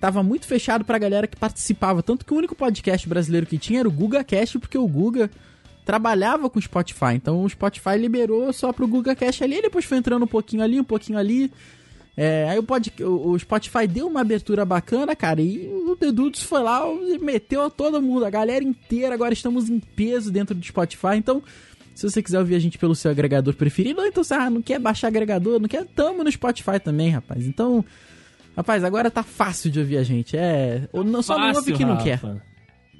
tava 0.00 0.22
muito 0.22 0.46
fechado 0.46 0.84
pra 0.84 0.98
galera 0.98 1.26
que 1.26 1.36
participava. 1.36 2.02
Tanto 2.02 2.24
que 2.24 2.32
o 2.32 2.36
único 2.36 2.54
podcast 2.54 3.06
brasileiro 3.08 3.46
que 3.46 3.58
tinha 3.58 3.80
era 3.80 3.88
o 3.88 3.92
Guga 3.92 4.24
Cast, 4.24 4.58
porque 4.58 4.78
o 4.78 4.88
Guga 4.88 5.30
trabalhava 5.84 6.48
com 6.48 6.58
o 6.58 6.62
Spotify. 6.62 7.14
Então 7.14 7.44
o 7.44 7.48
Spotify 7.48 7.98
liberou 7.98 8.50
só 8.52 8.72
pro 8.72 8.88
Guga 8.88 9.14
Cast 9.14 9.44
ali, 9.44 9.58
e 9.58 9.62
depois 9.62 9.84
foi 9.84 9.98
entrando 9.98 10.24
um 10.24 10.28
pouquinho 10.28 10.62
ali, 10.62 10.80
um 10.80 10.84
pouquinho 10.84 11.18
ali. 11.18 11.52
É, 12.16 12.48
aí 12.48 12.58
o, 12.58 12.62
pod, 12.62 12.92
o, 13.02 13.36
Spotify 13.38 13.86
deu 13.88 14.06
uma 14.06 14.20
abertura 14.20 14.64
bacana, 14.64 15.16
cara, 15.16 15.42
e 15.42 15.68
o 15.68 15.96
The 15.96 16.12
Dudes 16.12 16.44
foi 16.44 16.62
lá 16.62 16.86
e 16.86 17.18
meteu 17.18 17.62
a 17.62 17.70
todo 17.70 18.00
mundo, 18.00 18.24
a 18.24 18.30
galera 18.30 18.62
inteira. 18.62 19.14
Agora 19.14 19.34
estamos 19.34 19.68
em 19.68 19.80
peso 19.80 20.30
dentro 20.30 20.54
do 20.54 20.64
Spotify, 20.64 21.16
então. 21.16 21.42
Se 21.94 22.10
você 22.10 22.20
quiser 22.20 22.40
ouvir 22.40 22.56
a 22.56 22.58
gente 22.58 22.76
pelo 22.76 22.92
seu 22.92 23.08
agregador 23.08 23.54
preferido, 23.54 24.00
ou 24.00 24.06
então 24.06 24.24
você 24.24 24.34
ah, 24.34 24.50
não 24.50 24.60
quer 24.60 24.80
baixar 24.80 25.06
agregador, 25.06 25.60
não 25.60 25.68
quer, 25.68 25.86
tamo 25.86 26.24
no 26.24 26.32
Spotify 26.32 26.80
também, 26.82 27.10
rapaz. 27.10 27.46
Então, 27.46 27.84
rapaz, 28.56 28.82
agora 28.82 29.12
tá 29.12 29.22
fácil 29.22 29.70
de 29.70 29.78
ouvir 29.78 29.98
a 29.98 30.02
gente. 30.02 30.36
É, 30.36 30.88
não, 30.92 31.22
só 31.22 31.36
fácil, 31.36 31.52
não 31.52 31.60
ouve 31.60 31.72
que 31.72 31.84
Rafa. 31.84 31.94
não 31.94 32.02
quer. 32.04 32.42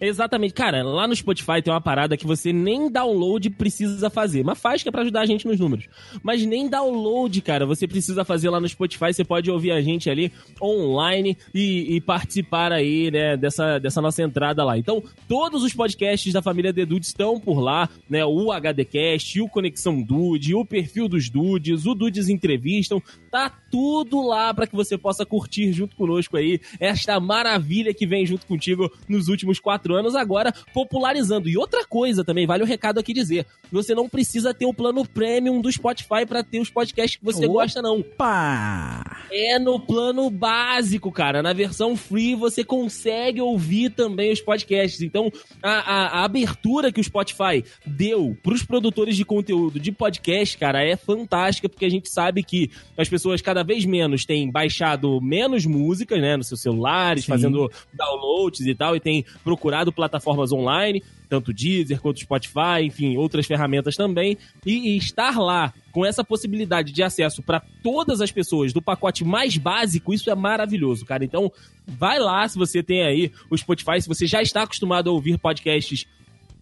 Exatamente. 0.00 0.54
Cara, 0.54 0.82
lá 0.82 1.06
no 1.06 1.14
Spotify 1.14 1.62
tem 1.62 1.72
uma 1.72 1.80
parada 1.80 2.16
que 2.16 2.26
você 2.26 2.52
nem 2.52 2.90
download 2.90 3.50
precisa 3.50 4.10
fazer. 4.10 4.44
Mas 4.44 4.58
faz 4.58 4.82
que 4.82 4.88
é 4.88 4.92
pra 4.92 5.02
ajudar 5.02 5.22
a 5.22 5.26
gente 5.26 5.46
nos 5.46 5.58
números. 5.58 5.88
Mas 6.22 6.44
nem 6.44 6.68
download, 6.68 7.40
cara, 7.40 7.66
você 7.66 7.86
precisa 7.86 8.24
fazer 8.24 8.50
lá 8.50 8.60
no 8.60 8.68
Spotify. 8.68 9.12
Você 9.12 9.24
pode 9.24 9.50
ouvir 9.50 9.72
a 9.72 9.80
gente 9.80 10.10
ali 10.10 10.32
online 10.60 11.36
e, 11.54 11.96
e 11.96 12.00
participar 12.00 12.72
aí, 12.72 13.10
né, 13.10 13.36
dessa, 13.36 13.78
dessa 13.78 14.00
nossa 14.00 14.22
entrada 14.22 14.64
lá. 14.64 14.76
Então, 14.76 15.02
todos 15.28 15.62
os 15.62 15.72
podcasts 15.72 16.32
da 16.32 16.42
família 16.42 16.72
The 16.72 16.84
Dudes 16.84 17.08
estão 17.08 17.38
por 17.38 17.60
lá, 17.60 17.88
né? 18.08 18.24
O 18.24 18.52
HDcast, 18.52 19.40
o 19.40 19.48
Conexão 19.48 20.02
Dude, 20.02 20.54
o 20.54 20.64
perfil 20.64 21.08
dos 21.08 21.28
Dudes, 21.28 21.86
o 21.86 21.94
Dudes 21.94 22.28
Entrevistam. 22.28 23.02
Tá 23.30 23.50
tudo 23.74 24.24
lá 24.24 24.54
para 24.54 24.68
que 24.68 24.76
você 24.76 24.96
possa 24.96 25.26
curtir 25.26 25.72
junto 25.72 25.96
conosco 25.96 26.36
aí 26.36 26.60
esta 26.78 27.18
maravilha 27.18 27.92
que 27.92 28.06
vem 28.06 28.24
junto 28.24 28.46
contigo 28.46 28.88
nos 29.08 29.26
últimos 29.26 29.58
quatro 29.58 29.96
anos, 29.96 30.14
agora 30.14 30.52
popularizando. 30.72 31.48
E 31.48 31.56
outra 31.58 31.84
coisa 31.84 32.22
também, 32.24 32.46
vale 32.46 32.62
o 32.62 32.66
recado 32.66 33.00
aqui 33.00 33.12
dizer: 33.12 33.44
você 33.72 33.92
não 33.92 34.08
precisa 34.08 34.54
ter 34.54 34.64
o 34.64 34.72
plano 34.72 35.04
premium 35.04 35.60
do 35.60 35.72
Spotify 35.72 36.24
para 36.24 36.44
ter 36.44 36.60
os 36.60 36.70
podcasts 36.70 37.16
que 37.18 37.24
você 37.24 37.46
Opa! 37.46 37.52
gosta, 37.52 37.82
não. 37.82 38.00
Pá! 38.00 39.24
É 39.32 39.58
no 39.58 39.80
plano 39.80 40.30
básico, 40.30 41.10
cara. 41.10 41.42
Na 41.42 41.52
versão 41.52 41.96
free 41.96 42.36
você 42.36 42.62
consegue 42.62 43.40
ouvir 43.40 43.90
também 43.90 44.32
os 44.32 44.40
podcasts. 44.40 45.00
Então, 45.02 45.32
a, 45.60 45.70
a- 45.70 46.06
a 46.20 46.24
abertura 46.24 46.92
que 46.92 47.00
o 47.00 47.04
Spotify 47.04 47.64
deu 47.84 48.36
pros 48.40 48.62
produtores 48.62 49.16
de 49.16 49.24
conteúdo 49.24 49.80
de 49.80 49.90
podcast, 49.90 50.56
cara, 50.58 50.80
é 50.84 50.94
fantástica, 50.94 51.68
porque 51.68 51.84
a 51.84 51.90
gente 51.90 52.08
sabe 52.08 52.44
que 52.44 52.70
as 52.96 53.08
pessoas 53.08 53.40
cada 53.42 53.63
vez 53.64 53.85
menos 53.85 54.25
têm 54.25 54.50
baixado 54.50 55.21
menos 55.21 55.66
músicas, 55.66 56.21
né, 56.21 56.37
nos 56.37 56.49
seus 56.49 56.61
celulares, 56.61 57.25
Sim. 57.25 57.33
fazendo 57.33 57.71
downloads 57.92 58.61
e 58.61 58.75
tal, 58.75 58.94
e 58.94 59.00
procurado 59.00 59.25
procurado 59.42 59.92
plataformas 59.92 60.52
online, 60.52 61.02
tanto 61.28 61.52
Deezer 61.52 62.00
quanto 62.00 62.21
Spotify, 62.21 62.85
enfim, 62.85 63.16
outras 63.16 63.47
ferramentas 63.47 63.97
também, 63.97 64.37
e, 64.64 64.90
e 64.90 64.97
estar 64.97 65.38
lá 65.38 65.73
com 65.90 66.04
essa 66.04 66.23
possibilidade 66.23 66.92
de 66.92 67.02
acesso 67.02 67.42
para 67.42 67.62
todas 67.83 68.21
as 68.21 68.30
pessoas 68.30 68.73
do 68.73 68.83
pacote 68.83 69.25
mais 69.25 69.56
básico, 69.56 70.12
isso 70.12 70.30
é 70.30 70.35
maravilhoso, 70.35 71.04
cara. 71.04 71.25
Então, 71.25 71.50
vai 71.87 72.18
lá 72.18 72.47
se 72.47 72.59
você 72.59 72.83
tem 72.83 73.02
aí 73.02 73.33
o 73.50 73.56
Spotify, 73.56 74.00
se 74.00 74.09
você 74.09 74.26
já 74.26 74.42
está 74.42 74.62
acostumado 74.62 75.09
a 75.09 75.12
ouvir 75.12 75.38
podcasts 75.38 76.06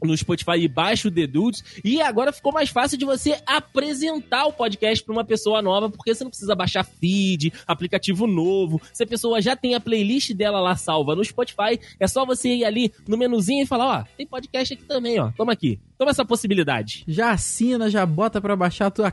no 0.03 0.17
Spotify 0.17 0.59
e 0.59 0.69
baixa 0.69 1.09
o 1.09 1.11
The 1.11 1.27
Dudes. 1.27 1.65
E 1.85 2.01
agora 2.01 2.33
ficou 2.33 2.53
mais 2.53 2.71
fácil 2.71 2.99
de 2.99 3.05
você 3.05 3.41
apresentar 3.47 4.47
o 4.47 4.53
podcast 4.53 5.05
para 5.05 5.13
uma 5.13 5.25
pessoa 5.25 5.63
nova, 5.63 5.91
porque 5.91 6.15
você 6.15 6.25
não 6.25 6.31
precisa 6.31 6.55
baixar 6.55 6.85
feed, 6.85 7.53
aplicativo 7.67 8.27
novo. 8.27 8.81
Se 8.93 9.05
a 9.05 9.07
pessoa 9.07 9.41
já 9.41 9.57
tem 9.57 9.75
a 9.75 9.81
playlist 9.81 10.33
dela 10.33 10.61
lá 10.61 10.77
salva 10.77 11.15
no 11.15 11.25
Spotify, 11.25 11.79
é 11.99 12.07
só 12.07 12.25
você 12.25 12.49
ir 12.57 12.65
ali 12.65 12.93
no 13.07 13.17
menuzinho 13.17 13.63
e 13.63 13.67
falar: 13.67 14.01
ó, 14.01 14.05
tem 14.17 14.27
podcast 14.27 14.75
aqui 14.75 14.85
também, 14.85 15.19
ó. 15.19 15.31
Toma 15.37 15.53
aqui. 15.53 15.79
Toma 15.99 16.11
essa 16.11 16.25
possibilidade. 16.25 17.05
Já 17.07 17.31
assina, 17.31 17.89
já 17.89 18.05
bota 18.05 18.41
pra 18.41 18.57
baixar 18.57 18.87
a 18.87 18.91
tua 18.91 19.13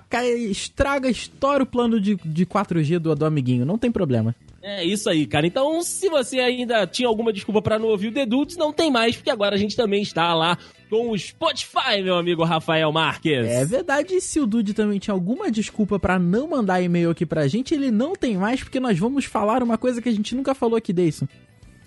estraga, 0.49 1.09
estoura 1.09 1.63
o 1.63 1.67
plano 1.67 1.99
de, 1.99 2.15
de 2.15 2.45
4G 2.45 2.97
do, 2.97 3.15
do 3.15 3.25
amiguinho, 3.25 3.65
não 3.65 3.77
tem 3.77 3.91
problema. 3.91 4.35
É 4.61 4.83
isso 4.83 5.09
aí, 5.09 5.25
cara. 5.25 5.47
Então, 5.47 5.81
se 5.81 6.09
você 6.09 6.39
ainda 6.39 6.85
tinha 6.85 7.07
alguma 7.07 7.31
desculpa 7.31 7.61
para 7.61 7.79
não 7.79 7.87
ouvir 7.87 8.09
o 8.09 8.11
The 8.11 8.25
Dudes, 8.25 8.57
não 8.57 8.73
tem 8.73 8.91
mais, 8.91 9.15
porque 9.15 9.29
agora 9.29 9.55
a 9.55 9.57
gente 9.57 9.75
também 9.75 10.01
está 10.01 10.33
lá 10.33 10.57
com 10.89 11.11
o 11.11 11.17
Spotify, 11.17 12.01
meu 12.03 12.15
amigo 12.15 12.43
Rafael 12.43 12.91
Marques. 12.91 13.45
É 13.45 13.63
verdade, 13.63 14.15
e 14.15 14.21
se 14.21 14.39
o 14.39 14.47
Dude 14.47 14.73
também 14.73 14.99
tinha 14.99 15.13
alguma 15.13 15.51
desculpa 15.51 15.99
para 15.99 16.17
não 16.19 16.47
mandar 16.49 16.81
e-mail 16.81 17.11
aqui 17.11 17.25
pra 17.25 17.47
gente, 17.47 17.73
ele 17.73 17.91
não 17.91 18.13
tem 18.13 18.37
mais, 18.37 18.61
porque 18.61 18.79
nós 18.79 18.97
vamos 18.97 19.25
falar 19.25 19.61
uma 19.63 19.77
coisa 19.77 20.01
que 20.01 20.09
a 20.09 20.13
gente 20.13 20.35
nunca 20.35 20.55
falou 20.55 20.75
aqui, 20.75 20.91
Deison. 20.91 21.27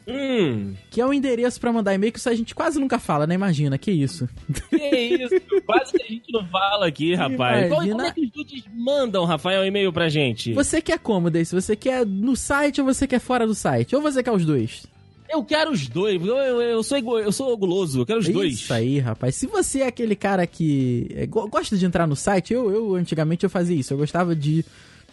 Hum. 0.07 0.75
Que 0.91 1.01
é 1.01 1.07
o 1.07 1.13
endereço 1.13 1.61
para 1.61 1.73
mandar 1.73 1.95
e-mail, 1.95 2.13
que 2.13 2.19
isso 2.19 2.29
a 2.29 2.35
gente 2.35 2.55
quase 2.55 2.79
nunca 2.81 2.99
fala, 2.99 3.27
né? 3.27 3.35
Imagina, 3.35 3.79
que 3.79 3.91
isso. 3.91 4.29
Que 4.69 4.77
isso, 5.23 5.63
quase 5.65 5.93
que 5.93 6.03
a 6.03 6.07
gente 6.07 6.33
não 6.33 6.47
fala 6.49 6.87
aqui, 6.87 7.15
rapaz. 7.15 7.67
Imagina... 7.67 7.97
Como 7.97 8.07
é 8.07 8.13
que 8.13 8.21
os 8.23 8.31
dudes 8.31 8.65
mandam, 8.75 9.25
Rafael, 9.25 9.65
e-mail 9.65 9.93
pra 9.93 10.09
gente? 10.09 10.53
Você 10.53 10.81
quer 10.81 10.99
como, 10.99 11.31
Deison? 11.31 11.61
Você 11.61 11.77
quer 11.77 12.05
no 12.05 12.35
site 12.35 12.81
ou 12.81 12.87
você 12.87 13.07
quer 13.07 13.21
fora 13.21 13.47
do 13.47 13.55
site? 13.55 13.95
Ou 13.95 14.03
você 14.03 14.23
quer 14.23 14.33
os 14.33 14.45
dois? 14.45 14.87
Eu 15.29 15.43
quero 15.43 15.71
os 15.71 15.89
dois. 15.89 16.21
Eu, 16.25 16.37
eu, 16.37 16.83
sou, 16.83 16.99
eu 17.19 17.33
sou 17.33 17.57
guloso, 17.57 18.01
eu 18.01 18.07
quero 18.07 18.19
os 18.19 18.27
Isso 18.27 18.35
dois. 18.35 18.53
Isso 18.55 18.75
aí, 18.75 18.99
rapaz. 18.99 19.35
Se 19.35 19.47
você 19.47 19.81
é 19.81 19.87
aquele 19.87 20.15
cara 20.15 20.47
que 20.47 21.07
é, 21.15 21.27
gosta 21.27 21.77
de 21.77 21.87
entrar 21.87 22.07
no 22.07 22.15
site, 22.15 22.53
eu, 22.53 22.71
eu 22.71 22.95
antigamente 22.95 23.45
eu 23.45 23.51
fazia 23.51 23.77
isso. 23.77 23.95
Eu 23.95 23.99
gostava 23.99 24.37
de 24.37 24.63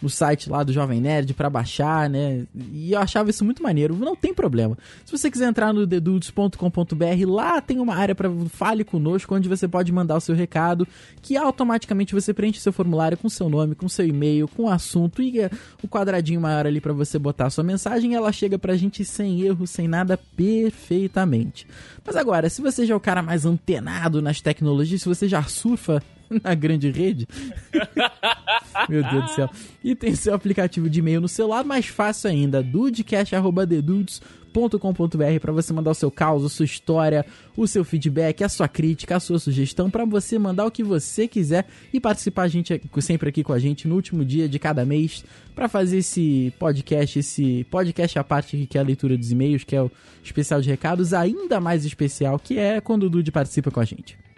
no 0.02 0.08
site 0.08 0.48
lá 0.48 0.62
do 0.62 0.72
Jovem 0.72 1.00
Nerd 1.00 1.34
para 1.34 1.50
baixar, 1.50 2.08
né? 2.08 2.44
E 2.72 2.92
eu 2.92 2.98
achava 2.98 3.30
isso 3.30 3.44
muito 3.44 3.62
maneiro. 3.62 3.94
Não 3.96 4.16
tem 4.16 4.32
problema. 4.32 4.76
Se 5.04 5.12
você 5.12 5.30
quiser 5.30 5.48
entrar 5.48 5.72
no 5.72 5.86
dedudes.com.br, 5.86 7.26
lá 7.26 7.60
tem 7.60 7.78
uma 7.78 7.94
área 7.94 8.14
para 8.14 8.30
fale 8.48 8.84
conosco, 8.84 9.34
onde 9.34 9.48
você 9.48 9.68
pode 9.68 9.92
mandar 9.92 10.16
o 10.16 10.20
seu 10.20 10.34
recado, 10.34 10.86
que 11.20 11.36
automaticamente 11.36 12.14
você 12.14 12.32
preenche 12.32 12.60
seu 12.60 12.72
formulário 12.72 13.18
com 13.18 13.28
seu 13.28 13.48
nome, 13.48 13.74
com 13.74 13.88
seu 13.88 14.06
e-mail, 14.06 14.48
com 14.48 14.64
o 14.64 14.70
assunto 14.70 15.22
e 15.22 15.40
é 15.40 15.50
o 15.82 15.88
quadradinho 15.88 16.40
maior 16.40 16.66
ali 16.66 16.80
para 16.80 16.92
você 16.92 17.18
botar 17.18 17.46
a 17.46 17.50
sua 17.50 17.64
mensagem, 17.64 18.14
ela 18.14 18.32
chega 18.32 18.58
pra 18.58 18.76
gente 18.76 19.04
sem 19.04 19.42
erro, 19.42 19.66
sem 19.66 19.86
nada, 19.86 20.18
perfeitamente. 20.36 21.66
Mas 22.04 22.16
agora, 22.16 22.48
se 22.48 22.62
você 22.62 22.86
já 22.86 22.94
é 22.94 22.96
o 22.96 23.00
cara 23.00 23.22
mais 23.22 23.44
antenado 23.44 24.22
nas 24.22 24.40
tecnologias, 24.40 25.02
se 25.02 25.08
você 25.08 25.28
já 25.28 25.42
surfa 25.42 26.02
na 26.42 26.54
grande 26.54 26.90
rede. 26.90 27.26
Meu 28.88 29.02
Deus 29.02 29.24
do 29.24 29.30
céu. 29.30 29.50
E 29.82 29.94
tem 29.94 30.14
seu 30.14 30.34
aplicativo 30.34 30.88
de 30.88 31.00
e-mail 31.00 31.20
no 31.20 31.28
celular, 31.28 31.64
mais 31.64 31.86
fácil 31.86 32.30
ainda, 32.30 32.62
dudecast.dedudes.com.br 32.62 35.40
para 35.40 35.52
você 35.52 35.72
mandar 35.72 35.92
o 35.92 35.94
seu 35.94 36.10
caos, 36.10 36.44
a 36.44 36.48
sua 36.48 36.64
história, 36.64 37.24
o 37.56 37.66
seu 37.66 37.84
feedback, 37.84 38.42
a 38.42 38.48
sua 38.48 38.68
crítica, 38.68 39.16
a 39.16 39.20
sua 39.20 39.38
sugestão, 39.38 39.90
para 39.90 40.04
você 40.04 40.38
mandar 40.38 40.66
o 40.66 40.70
que 40.70 40.82
você 40.82 41.28
quiser 41.28 41.66
e 41.92 42.00
participar 42.00 42.42
a 42.42 42.48
gente 42.48 42.80
sempre 43.00 43.28
aqui 43.28 43.44
com 43.44 43.52
a 43.52 43.58
gente 43.58 43.86
no 43.86 43.94
último 43.94 44.24
dia 44.24 44.48
de 44.48 44.58
cada 44.58 44.84
mês 44.84 45.24
para 45.54 45.68
fazer 45.68 45.98
esse 45.98 46.52
podcast, 46.58 47.18
esse 47.18 47.66
podcast 47.70 48.18
à 48.18 48.24
parte 48.24 48.66
que 48.66 48.78
é 48.78 48.80
a 48.80 48.84
leitura 48.84 49.16
dos 49.16 49.30
e-mails, 49.30 49.64
que 49.64 49.76
é 49.76 49.82
o 49.82 49.90
especial 50.22 50.60
de 50.60 50.68
recados, 50.68 51.12
ainda 51.12 51.60
mais 51.60 51.84
especial, 51.84 52.38
que 52.38 52.58
é 52.58 52.80
quando 52.80 53.04
o 53.04 53.10
Dude 53.10 53.30
participa 53.30 53.70
com 53.70 53.80
a 53.80 53.84
gente. 53.84 54.29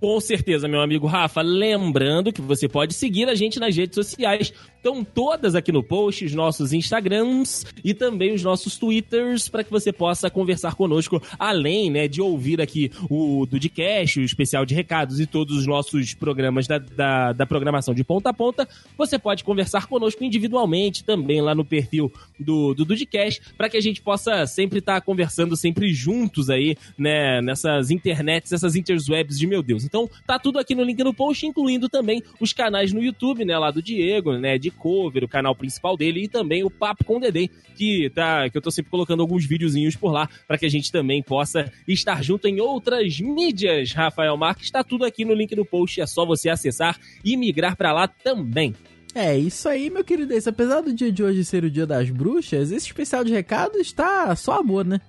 Com 0.00 0.20
certeza, 0.20 0.68
meu 0.68 0.80
amigo 0.80 1.06
Rafa. 1.06 1.42
Lembrando 1.42 2.32
que 2.32 2.40
você 2.40 2.68
pode 2.68 2.94
seguir 2.94 3.28
a 3.28 3.34
gente 3.34 3.58
nas 3.58 3.76
redes 3.76 3.94
sociais. 3.94 4.52
Estão 4.76 5.02
todas 5.02 5.54
aqui 5.54 5.72
no 5.72 5.82
post, 5.82 6.26
os 6.26 6.34
nossos 6.34 6.74
Instagrams 6.74 7.64
e 7.82 7.94
também 7.94 8.34
os 8.34 8.42
nossos 8.42 8.76
Twitters, 8.76 9.48
para 9.48 9.64
que 9.64 9.70
você 9.70 9.90
possa 9.90 10.28
conversar 10.28 10.74
conosco, 10.74 11.22
além 11.38 11.90
né, 11.90 12.06
de 12.06 12.20
ouvir 12.20 12.60
aqui 12.60 12.92
o 13.08 13.46
Dudcast, 13.46 14.20
o 14.20 14.24
especial 14.24 14.66
de 14.66 14.74
recados 14.74 15.20
e 15.20 15.26
todos 15.26 15.56
os 15.56 15.66
nossos 15.66 16.12
programas 16.12 16.66
da, 16.66 16.76
da, 16.76 17.32
da 17.32 17.46
programação 17.46 17.94
de 17.94 18.04
ponta 18.04 18.28
a 18.28 18.34
ponta. 18.34 18.68
Você 18.98 19.18
pode 19.18 19.42
conversar 19.42 19.86
conosco 19.86 20.22
individualmente 20.22 21.02
também 21.02 21.40
lá 21.40 21.54
no 21.54 21.64
perfil 21.64 22.12
do, 22.38 22.74
do 22.74 22.84
Dudcast, 22.84 23.40
para 23.56 23.70
que 23.70 23.78
a 23.78 23.82
gente 23.82 24.02
possa 24.02 24.46
sempre 24.46 24.80
estar 24.80 24.96
tá 24.96 25.00
conversando 25.00 25.56
sempre 25.56 25.94
juntos 25.94 26.50
aí, 26.50 26.76
né, 26.98 27.40
nessas 27.40 27.90
internets, 27.90 28.52
essas 28.52 28.76
interwebs 28.76 29.38
de 29.38 29.46
meu 29.46 29.62
Deus. 29.62 29.83
Então, 29.84 30.08
tá 30.26 30.38
tudo 30.38 30.58
aqui 30.58 30.74
no 30.74 30.82
link 30.82 31.02
no 31.02 31.14
post, 31.14 31.46
incluindo 31.46 31.88
também 31.88 32.22
os 32.40 32.52
canais 32.52 32.92
no 32.92 33.02
YouTube, 33.02 33.44
né, 33.44 33.56
lá 33.58 33.70
do 33.70 33.82
Diego, 33.82 34.32
né, 34.38 34.58
de 34.58 34.70
cover, 34.70 35.24
o 35.24 35.28
canal 35.28 35.54
principal 35.54 35.96
dele 35.96 36.24
e 36.24 36.28
também 36.28 36.64
o 36.64 36.70
Papo 36.70 37.04
com 37.04 37.16
o 37.16 37.20
Dedê, 37.20 37.48
que 37.76 38.10
tá 38.10 38.48
que 38.48 38.56
eu 38.56 38.62
tô 38.62 38.70
sempre 38.70 38.90
colocando 38.90 39.20
alguns 39.20 39.46
videozinhos 39.46 39.96
por 39.96 40.12
lá 40.12 40.28
para 40.46 40.58
que 40.58 40.66
a 40.66 40.70
gente 40.70 40.90
também 40.90 41.22
possa 41.22 41.70
estar 41.86 42.22
junto 42.22 42.46
em 42.46 42.60
outras 42.60 43.20
mídias. 43.20 43.92
Rafael 43.92 44.36
Marques 44.36 44.66
está 44.66 44.82
tudo 44.82 45.04
aqui 45.04 45.24
no 45.24 45.34
link 45.34 45.54
do 45.54 45.64
post, 45.64 46.00
é 46.00 46.06
só 46.06 46.24
você 46.24 46.48
acessar 46.48 46.98
e 47.24 47.36
migrar 47.36 47.76
para 47.76 47.92
lá 47.92 48.08
também. 48.08 48.74
É, 49.14 49.38
isso 49.38 49.68
aí, 49.68 49.90
meu 49.90 50.02
querido. 50.02 50.34
Apesar 50.46 50.80
do 50.80 50.92
dia 50.92 51.12
de 51.12 51.22
hoje 51.22 51.44
ser 51.44 51.64
o 51.64 51.70
dia 51.70 51.86
das 51.86 52.10
bruxas, 52.10 52.72
esse 52.72 52.86
especial 52.86 53.22
de 53.22 53.32
recado 53.32 53.78
está 53.78 54.34
só 54.34 54.58
amor, 54.58 54.84
né? 54.84 55.00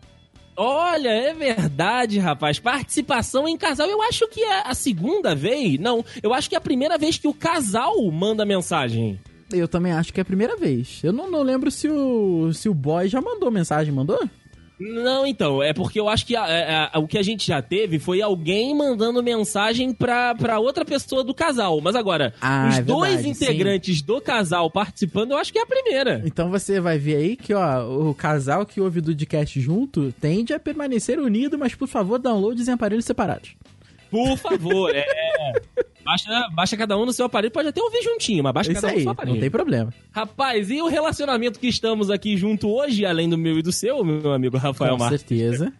Olha, 0.57 1.09
é 1.09 1.33
verdade, 1.33 2.17
rapaz. 2.17 2.59
Participação 2.59 3.47
em 3.47 3.57
casal. 3.57 3.87
Eu 3.87 4.01
acho 4.01 4.27
que 4.29 4.41
é 4.41 4.61
a 4.65 4.73
segunda 4.73 5.35
vez. 5.35 5.79
Não, 5.79 6.03
eu 6.23 6.33
acho 6.33 6.49
que 6.49 6.55
é 6.55 6.57
a 6.57 6.61
primeira 6.61 6.97
vez 6.97 7.17
que 7.17 7.27
o 7.27 7.33
casal 7.33 7.99
manda 8.11 8.45
mensagem. 8.45 9.19
Eu 9.51 9.67
também 9.67 9.91
acho 9.91 10.11
que 10.11 10.19
é 10.19 10.23
a 10.23 10.25
primeira 10.25 10.55
vez. 10.57 11.01
Eu 11.03 11.13
não, 11.13 11.29
não 11.29 11.43
lembro 11.43 11.69
se 11.69 11.87
o, 11.87 12.51
se 12.53 12.67
o 12.67 12.73
boy 12.73 13.07
já 13.07 13.21
mandou 13.21 13.51
mensagem, 13.51 13.93
mandou? 13.93 14.19
Não, 14.79 15.25
então, 15.25 15.63
é 15.63 15.73
porque 15.73 15.99
eu 15.99 16.09
acho 16.09 16.25
que 16.25 16.35
a, 16.35 16.43
a, 16.43 16.97
a, 16.97 16.99
o 16.99 17.07
que 17.07 17.17
a 17.17 17.23
gente 17.23 17.47
já 17.47 17.61
teve 17.61 17.97
foi 17.97 18.21
alguém 18.21 18.75
mandando 18.75 19.23
mensagem 19.23 19.93
pra, 19.93 20.35
pra 20.35 20.59
outra 20.59 20.83
pessoa 20.83 21.23
do 21.23 21.33
casal. 21.33 21.79
Mas 21.81 21.95
agora, 21.95 22.33
ah, 22.41 22.67
os 22.69 22.77
é 22.79 22.81
dois 22.81 23.13
verdade, 23.15 23.29
integrantes 23.29 23.99
sim. 23.99 24.05
do 24.05 24.19
casal 24.19 24.69
participando, 24.69 25.31
eu 25.31 25.37
acho 25.37 25.51
que 25.53 25.59
é 25.59 25.61
a 25.61 25.65
primeira. 25.65 26.21
Então 26.25 26.49
você 26.49 26.79
vai 26.81 26.97
ver 26.97 27.15
aí 27.15 27.35
que, 27.37 27.53
ó, 27.53 28.09
o 28.09 28.13
casal 28.13 28.65
que 28.65 28.81
ouve 28.81 28.99
o 28.99 29.01
Dudcast 29.01 29.59
junto 29.61 30.11
tende 30.19 30.53
a 30.53 30.59
permanecer 30.59 31.19
unido, 31.19 31.57
mas 31.57 31.73
por 31.73 31.87
favor, 31.87 32.19
downloads 32.19 32.67
em 32.67 32.71
aparelhos 32.71 33.05
separados. 33.05 33.55
Por 34.11 34.37
favor, 34.37 34.93
é. 34.93 35.05
Baixa, 36.05 36.49
baixa 36.53 36.77
cada 36.77 36.95
um 36.97 37.05
no 37.05 37.11
seu 37.11 37.25
aparelho, 37.25 37.51
pode 37.51 37.67
até 37.69 37.81
ouvir 37.81 38.03
juntinho, 38.03 38.43
mas 38.43 38.53
baixa 38.53 38.71
Isso 38.71 38.79
cada 38.81 38.93
um 38.93 38.95
aí, 38.95 38.97
no 38.97 39.03
seu 39.03 39.11
aparelho. 39.11 39.33
não 39.35 39.41
tem 39.41 39.49
problema. 39.49 39.91
Rapaz, 40.11 40.69
e 40.69 40.79
o 40.81 40.87
relacionamento 40.87 41.59
que 41.59 41.67
estamos 41.67 42.11
aqui 42.11 42.37
junto 42.37 42.69
hoje, 42.69 43.05
além 43.05 43.27
do 43.27 43.37
meu 43.37 43.57
e 43.57 43.63
do 43.63 43.71
seu, 43.71 44.03
meu 44.03 44.31
amigo 44.31 44.55
Rafael 44.55 44.91
Com 44.93 44.99
Marques, 44.99 45.21
certeza. 45.21 45.73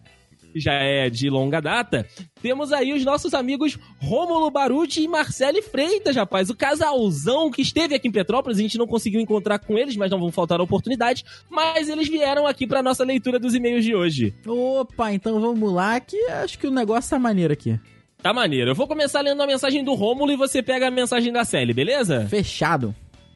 que 0.52 0.58
já 0.58 0.72
é 0.72 1.08
de 1.08 1.30
longa 1.30 1.60
data, 1.60 2.04
temos 2.42 2.72
aí 2.72 2.92
os 2.92 3.04
nossos 3.04 3.34
amigos 3.34 3.78
Rômulo 4.00 4.50
Baruti 4.50 5.00
e 5.02 5.06
Marcele 5.06 5.62
Freitas, 5.62 6.16
rapaz. 6.16 6.50
O 6.50 6.56
casalzão 6.56 7.48
que 7.50 7.62
esteve 7.62 7.94
aqui 7.94 8.08
em 8.08 8.12
Petrópolis, 8.12 8.58
a 8.58 8.62
gente 8.62 8.78
não 8.78 8.86
conseguiu 8.86 9.20
encontrar 9.20 9.60
com 9.60 9.78
eles, 9.78 9.96
mas 9.96 10.10
não 10.10 10.18
vão 10.18 10.32
faltar 10.32 10.58
a 10.58 10.62
oportunidade. 10.64 11.24
Mas 11.48 11.88
eles 11.88 12.08
vieram 12.08 12.48
aqui 12.48 12.66
para 12.66 12.82
nossa 12.82 13.04
leitura 13.04 13.38
dos 13.38 13.54
e-mails 13.54 13.84
de 13.84 13.94
hoje. 13.94 14.34
Opa, 14.44 15.12
então 15.12 15.40
vamos 15.40 15.72
lá, 15.72 16.00
que 16.00 16.16
acho 16.30 16.58
que 16.58 16.66
o 16.66 16.70
negócio 16.72 17.10
tá 17.10 17.18
maneiro 17.18 17.52
aqui. 17.52 17.78
Tá 18.22 18.32
maneiro. 18.32 18.70
Eu 18.70 18.74
vou 18.74 18.86
começar 18.88 19.20
lendo 19.20 19.42
a 19.42 19.46
mensagem 19.46 19.84
do 19.84 19.94
Rômulo 19.94 20.32
e 20.32 20.36
você 20.36 20.62
pega 20.62 20.88
a 20.88 20.90
mensagem 20.90 21.32
da 21.32 21.44
Sally, 21.44 21.72
beleza? 21.72 22.26
Fechado. 22.28 22.94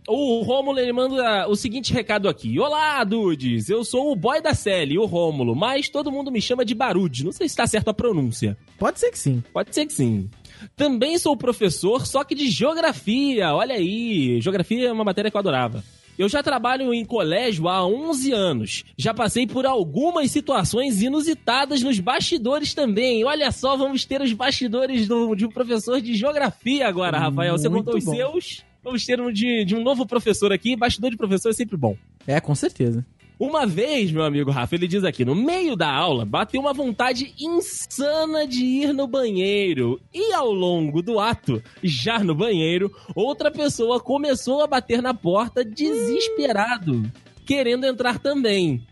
O 0.08 0.42
Rômulo 0.42 0.80
ele 0.80 0.92
manda 0.92 1.46
o 1.48 1.54
seguinte 1.54 1.92
recado 1.92 2.28
aqui: 2.28 2.58
Olá, 2.58 3.04
dudes! 3.04 3.68
Eu 3.68 3.84
sou 3.84 4.10
o 4.10 4.16
boy 4.16 4.40
da 4.40 4.54
Sally, 4.54 4.98
o 4.98 5.04
Rômulo, 5.04 5.54
mas 5.54 5.88
todo 5.88 6.10
mundo 6.10 6.32
me 6.32 6.40
chama 6.40 6.64
de 6.64 6.74
Barude. 6.74 7.24
Não 7.24 7.30
sei 7.30 7.48
se 7.48 7.54
tá 7.54 7.66
certo 7.66 7.88
a 7.88 7.94
pronúncia. 7.94 8.56
Pode 8.78 8.98
ser 8.98 9.10
que 9.10 9.18
sim. 9.18 9.42
Pode 9.52 9.72
ser 9.74 9.86
que 9.86 9.92
sim. 9.92 10.28
Também 10.74 11.16
sou 11.18 11.36
professor, 11.36 12.06
só 12.06 12.24
que 12.24 12.34
de 12.34 12.50
geografia. 12.50 13.54
Olha 13.54 13.76
aí, 13.76 14.40
geografia 14.40 14.88
é 14.88 14.92
uma 14.92 15.04
matéria 15.04 15.30
que 15.30 15.36
eu 15.36 15.40
adorava. 15.40 15.84
Eu 16.18 16.28
já 16.28 16.42
trabalho 16.42 16.92
em 16.92 17.04
colégio 17.04 17.68
há 17.68 17.86
11 17.86 18.32
anos. 18.32 18.84
Já 18.96 19.14
passei 19.14 19.46
por 19.46 19.64
algumas 19.64 20.30
situações 20.30 21.02
inusitadas 21.02 21.82
nos 21.82 21.98
bastidores 21.98 22.74
também. 22.74 23.24
Olha 23.24 23.50
só, 23.50 23.76
vamos 23.76 24.04
ter 24.04 24.20
os 24.20 24.32
bastidores 24.32 25.08
do, 25.08 25.34
de 25.34 25.46
um 25.46 25.50
professor 25.50 26.00
de 26.00 26.14
geografia 26.14 26.86
agora, 26.86 27.18
Rafael. 27.18 27.56
Você 27.56 27.68
Muito 27.68 27.84
contou 27.86 27.98
os 27.98 28.04
bom. 28.04 28.14
seus? 28.14 28.64
Vamos 28.82 29.04
ter 29.04 29.20
um 29.20 29.30
de, 29.30 29.64
de 29.64 29.74
um 29.74 29.82
novo 29.82 30.06
professor 30.06 30.52
aqui. 30.52 30.76
Bastidor 30.76 31.10
de 31.10 31.16
professor 31.16 31.50
é 31.50 31.52
sempre 31.52 31.76
bom. 31.76 31.96
É, 32.26 32.40
com 32.40 32.54
certeza. 32.54 33.04
Uma 33.40 33.64
vez, 33.64 34.12
meu 34.12 34.22
amigo 34.22 34.50
Rafa, 34.50 34.74
ele 34.74 34.86
diz 34.86 35.02
aqui, 35.02 35.24
no 35.24 35.34
meio 35.34 35.74
da 35.74 35.90
aula, 35.90 36.26
bateu 36.26 36.60
uma 36.60 36.74
vontade 36.74 37.32
insana 37.40 38.46
de 38.46 38.62
ir 38.62 38.92
no 38.92 39.06
banheiro. 39.06 39.98
E 40.12 40.34
ao 40.34 40.52
longo 40.52 41.00
do 41.00 41.18
ato, 41.18 41.62
já 41.82 42.18
no 42.18 42.34
banheiro, 42.34 42.94
outra 43.14 43.50
pessoa 43.50 43.98
começou 43.98 44.62
a 44.62 44.66
bater 44.66 45.00
na 45.00 45.14
porta 45.14 45.64
desesperado, 45.64 47.10
querendo 47.46 47.86
entrar 47.86 48.18
também. 48.18 48.86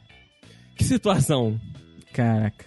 Que 0.74 0.82
situação. 0.82 1.60
Caraca. 2.14 2.64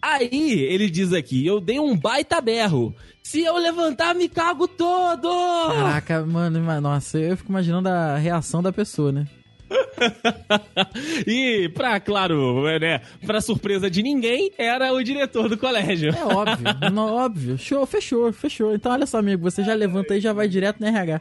Aí, 0.00 0.60
ele 0.60 0.88
diz 0.88 1.12
aqui, 1.12 1.46
eu 1.46 1.60
dei 1.60 1.78
um 1.78 1.94
baita 1.94 2.40
berro. 2.40 2.96
Se 3.22 3.42
eu 3.42 3.58
levantar, 3.58 4.14
me 4.14 4.30
cago 4.30 4.66
todo! 4.66 5.28
Caraca, 5.74 6.24
mano, 6.24 6.80
nossa, 6.80 7.18
eu 7.18 7.36
fico 7.36 7.50
imaginando 7.50 7.90
a 7.90 8.16
reação 8.16 8.62
da 8.62 8.72
pessoa, 8.72 9.12
né? 9.12 9.26
e, 11.26 11.68
pra, 11.70 11.98
claro, 12.00 12.62
né, 12.78 13.00
pra 13.26 13.40
surpresa 13.40 13.90
de 13.90 14.02
ninguém, 14.02 14.52
era 14.58 14.92
o 14.92 15.02
diretor 15.02 15.48
do 15.48 15.56
colégio. 15.56 16.14
É 16.14 16.24
óbvio, 16.24 16.66
não, 16.92 17.14
óbvio. 17.14 17.58
Show, 17.58 17.84
fechou, 17.86 18.32
fechou. 18.32 18.74
Então 18.74 18.92
olha 18.92 19.06
só, 19.06 19.18
amigo, 19.18 19.42
você 19.42 19.62
já 19.62 19.74
levanta 19.74 20.16
e 20.16 20.20
já 20.20 20.32
vai 20.32 20.48
direto 20.48 20.80
no 20.80 20.86
RH. 20.86 21.20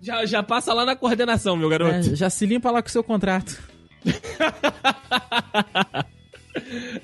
Já, 0.00 0.24
já 0.26 0.42
passa 0.42 0.72
lá 0.72 0.84
na 0.84 0.94
coordenação, 0.94 1.56
meu 1.56 1.68
garoto. 1.68 1.94
É, 1.94 2.02
já 2.02 2.30
se 2.30 2.46
limpa 2.46 2.70
lá 2.70 2.82
com 2.82 2.88
o 2.88 2.92
seu 2.92 3.02
contrato. 3.02 3.58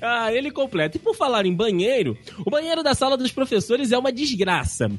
Ah, 0.01 0.33
ele 0.33 0.51
completa. 0.51 0.97
E 0.97 0.99
por 0.99 1.15
falar 1.15 1.45
em 1.45 1.53
banheiro, 1.53 2.17
o 2.45 2.49
banheiro 2.49 2.83
da 2.83 2.93
sala 2.93 3.15
dos 3.15 3.31
professores 3.31 3.91
é 3.91 3.97
uma 3.97 4.11
desgraça. 4.11 4.91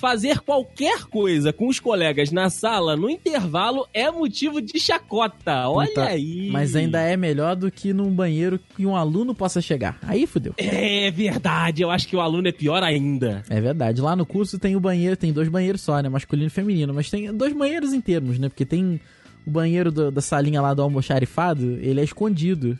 Fazer 0.00 0.40
qualquer 0.40 1.04
coisa 1.04 1.52
com 1.52 1.68
os 1.68 1.78
colegas 1.78 2.32
na 2.32 2.48
sala 2.48 2.96
no 2.96 3.10
intervalo 3.10 3.86
é 3.92 4.10
motivo 4.10 4.60
de 4.62 4.80
chacota. 4.80 5.68
Olha 5.68 5.88
Puta, 5.88 6.04
aí. 6.04 6.48
Mas 6.50 6.74
ainda 6.74 7.00
é 7.02 7.16
melhor 7.18 7.54
do 7.54 7.70
que 7.70 7.92
num 7.92 8.10
banheiro 8.10 8.58
que 8.74 8.86
um 8.86 8.96
aluno 8.96 9.34
possa 9.34 9.60
chegar. 9.60 9.98
Aí 10.02 10.26
fudeu. 10.26 10.54
É 10.56 11.10
verdade, 11.10 11.82
eu 11.82 11.90
acho 11.90 12.08
que 12.08 12.16
o 12.16 12.20
aluno 12.20 12.48
é 12.48 12.52
pior 12.52 12.82
ainda. 12.82 13.42
É 13.50 13.60
verdade. 13.60 14.00
Lá 14.00 14.16
no 14.16 14.24
curso 14.24 14.58
tem 14.58 14.74
o 14.74 14.80
banheiro, 14.80 15.16
tem 15.16 15.32
dois 15.34 15.48
banheiros 15.48 15.82
só, 15.82 16.00
né? 16.00 16.08
Masculino 16.08 16.46
e 16.46 16.50
feminino. 16.50 16.94
Mas 16.94 17.10
tem 17.10 17.30
dois 17.34 17.52
banheiros 17.52 17.92
em 17.92 18.00
termos, 18.00 18.38
né? 18.38 18.48
Porque 18.48 18.64
tem 18.64 18.98
o 19.46 19.50
banheiro 19.50 19.92
do- 19.92 20.10
da 20.10 20.22
salinha 20.22 20.62
lá 20.62 20.72
do 20.72 20.80
almoxarifado, 20.80 21.78
ele 21.80 22.00
é 22.00 22.04
escondido. 22.04 22.78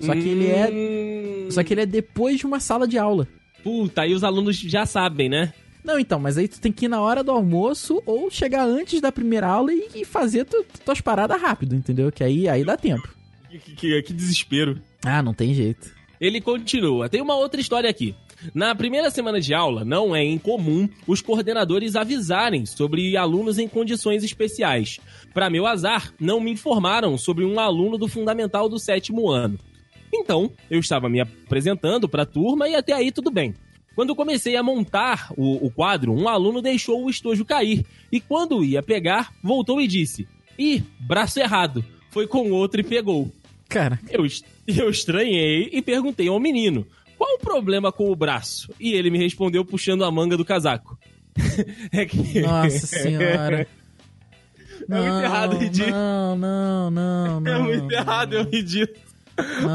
Só 0.00 0.12
que 0.14 0.26
ele 0.26 0.46
é. 0.46 0.70
Hum, 0.72 1.50
Só 1.50 1.62
que 1.62 1.74
ele 1.74 1.82
é 1.82 1.86
depois 1.86 2.38
de 2.38 2.46
uma 2.46 2.58
sala 2.60 2.88
de 2.88 2.96
aula. 2.98 3.28
Puta, 3.62 4.02
aí 4.02 4.14
os 4.14 4.24
alunos 4.24 4.56
já 4.58 4.84
sabem, 4.86 5.28
né? 5.28 5.52
Não, 5.84 5.98
então, 5.98 6.18
mas 6.20 6.38
aí 6.38 6.46
tu 6.46 6.60
tem 6.60 6.70
que 6.70 6.84
ir 6.84 6.88
na 6.88 7.00
hora 7.00 7.24
do 7.24 7.30
almoço 7.32 8.02
ou 8.06 8.30
chegar 8.30 8.64
antes 8.64 9.00
da 9.00 9.10
primeira 9.10 9.48
aula 9.48 9.72
e, 9.72 9.88
e 9.96 10.04
fazer 10.04 10.44
tu, 10.44 10.64
tuas 10.84 11.00
paradas 11.00 11.40
rápido, 11.40 11.74
entendeu? 11.74 12.12
Que 12.12 12.22
aí, 12.22 12.48
aí 12.48 12.64
dá 12.64 12.76
tempo. 12.76 13.08
Que, 13.50 13.58
que- 13.58 14.02
que 14.02 14.12
desespero. 14.12 14.80
Ah, 15.04 15.22
não 15.22 15.34
tem 15.34 15.52
jeito. 15.52 15.90
Ele 16.20 16.40
continua. 16.40 17.08
Tem 17.08 17.20
uma 17.20 17.34
outra 17.36 17.60
história 17.60 17.90
aqui. 17.90 18.14
Na 18.54 18.74
primeira 18.74 19.10
semana 19.10 19.40
de 19.40 19.52
aula, 19.54 19.84
não 19.84 20.14
é 20.14 20.24
incomum 20.24 20.88
os 21.06 21.20
coordenadores 21.20 21.94
avisarem 21.96 22.64
sobre 22.64 23.16
alunos 23.16 23.58
em 23.58 23.68
condições 23.68 24.22
especiais. 24.24 24.98
Para 25.34 25.50
meu 25.50 25.66
azar, 25.66 26.12
não 26.18 26.40
me 26.40 26.50
informaram 26.52 27.18
sobre 27.18 27.44
um 27.44 27.58
aluno 27.58 27.98
do 27.98 28.08
fundamental 28.08 28.68
do 28.68 28.78
sétimo 28.78 29.30
ano. 29.30 29.58
Então, 30.14 30.50
eu 30.70 30.78
estava 30.80 31.08
me 31.08 31.20
apresentando 31.20 32.08
para 32.08 32.22
a 32.22 32.26
turma 32.26 32.68
e 32.68 32.74
até 32.74 32.92
aí 32.92 33.10
tudo 33.10 33.30
bem. 33.30 33.54
Quando 33.94 34.16
comecei 34.16 34.56
a 34.56 34.62
montar 34.62 35.32
o, 35.36 35.66
o 35.66 35.70
quadro, 35.70 36.12
um 36.12 36.28
aluno 36.28 36.62
deixou 36.62 37.04
o 37.04 37.10
estojo 37.10 37.44
cair 37.44 37.84
e 38.10 38.20
quando 38.20 38.64
ia 38.64 38.82
pegar, 38.82 39.32
voltou 39.42 39.80
e 39.80 39.86
disse: 39.86 40.26
Ih, 40.58 40.82
braço 41.00 41.40
errado. 41.40 41.84
Foi 42.10 42.26
com 42.26 42.50
outro 42.50 42.80
e 42.80 42.84
pegou. 42.84 43.30
Cara, 43.68 43.98
Eu, 44.10 44.26
eu 44.66 44.90
estranhei 44.90 45.68
e 45.72 45.80
perguntei 45.80 46.28
ao 46.28 46.38
menino: 46.38 46.86
qual 47.16 47.36
o 47.36 47.38
problema 47.38 47.92
com 47.92 48.10
o 48.10 48.16
braço? 48.16 48.70
E 48.80 48.92
ele 48.94 49.10
me 49.10 49.18
respondeu 49.18 49.64
puxando 49.64 50.04
a 50.04 50.10
manga 50.10 50.36
do 50.36 50.44
casaco. 50.44 50.98
é 51.92 52.04
que. 52.04 52.40
nossa 52.40 52.84
senhora. 52.86 53.66
É 54.90 55.00
muito 55.00 55.24
errado, 55.24 55.58
Didi. 55.58 55.90
Não, 55.90 56.36
não, 56.36 56.90
não, 56.90 57.40
não. 57.40 57.52
É 57.54 57.58
muito 57.60 57.92
errado, 57.92 58.32
eu 58.34 58.44
ri 58.44 58.62
disso. 58.62 58.92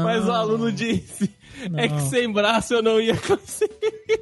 Mas 0.02 0.26
o 0.26 0.30
aluno 0.30 0.70
disse: 0.70 1.30
é 1.76 1.88
que 1.88 2.00
sem 2.02 2.30
braço 2.32 2.74
eu 2.74 2.82
não 2.82 3.00
ia 3.00 3.16
conseguir. 3.16 4.20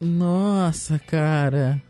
Nossa, 0.00 0.98
cara. 0.98 1.80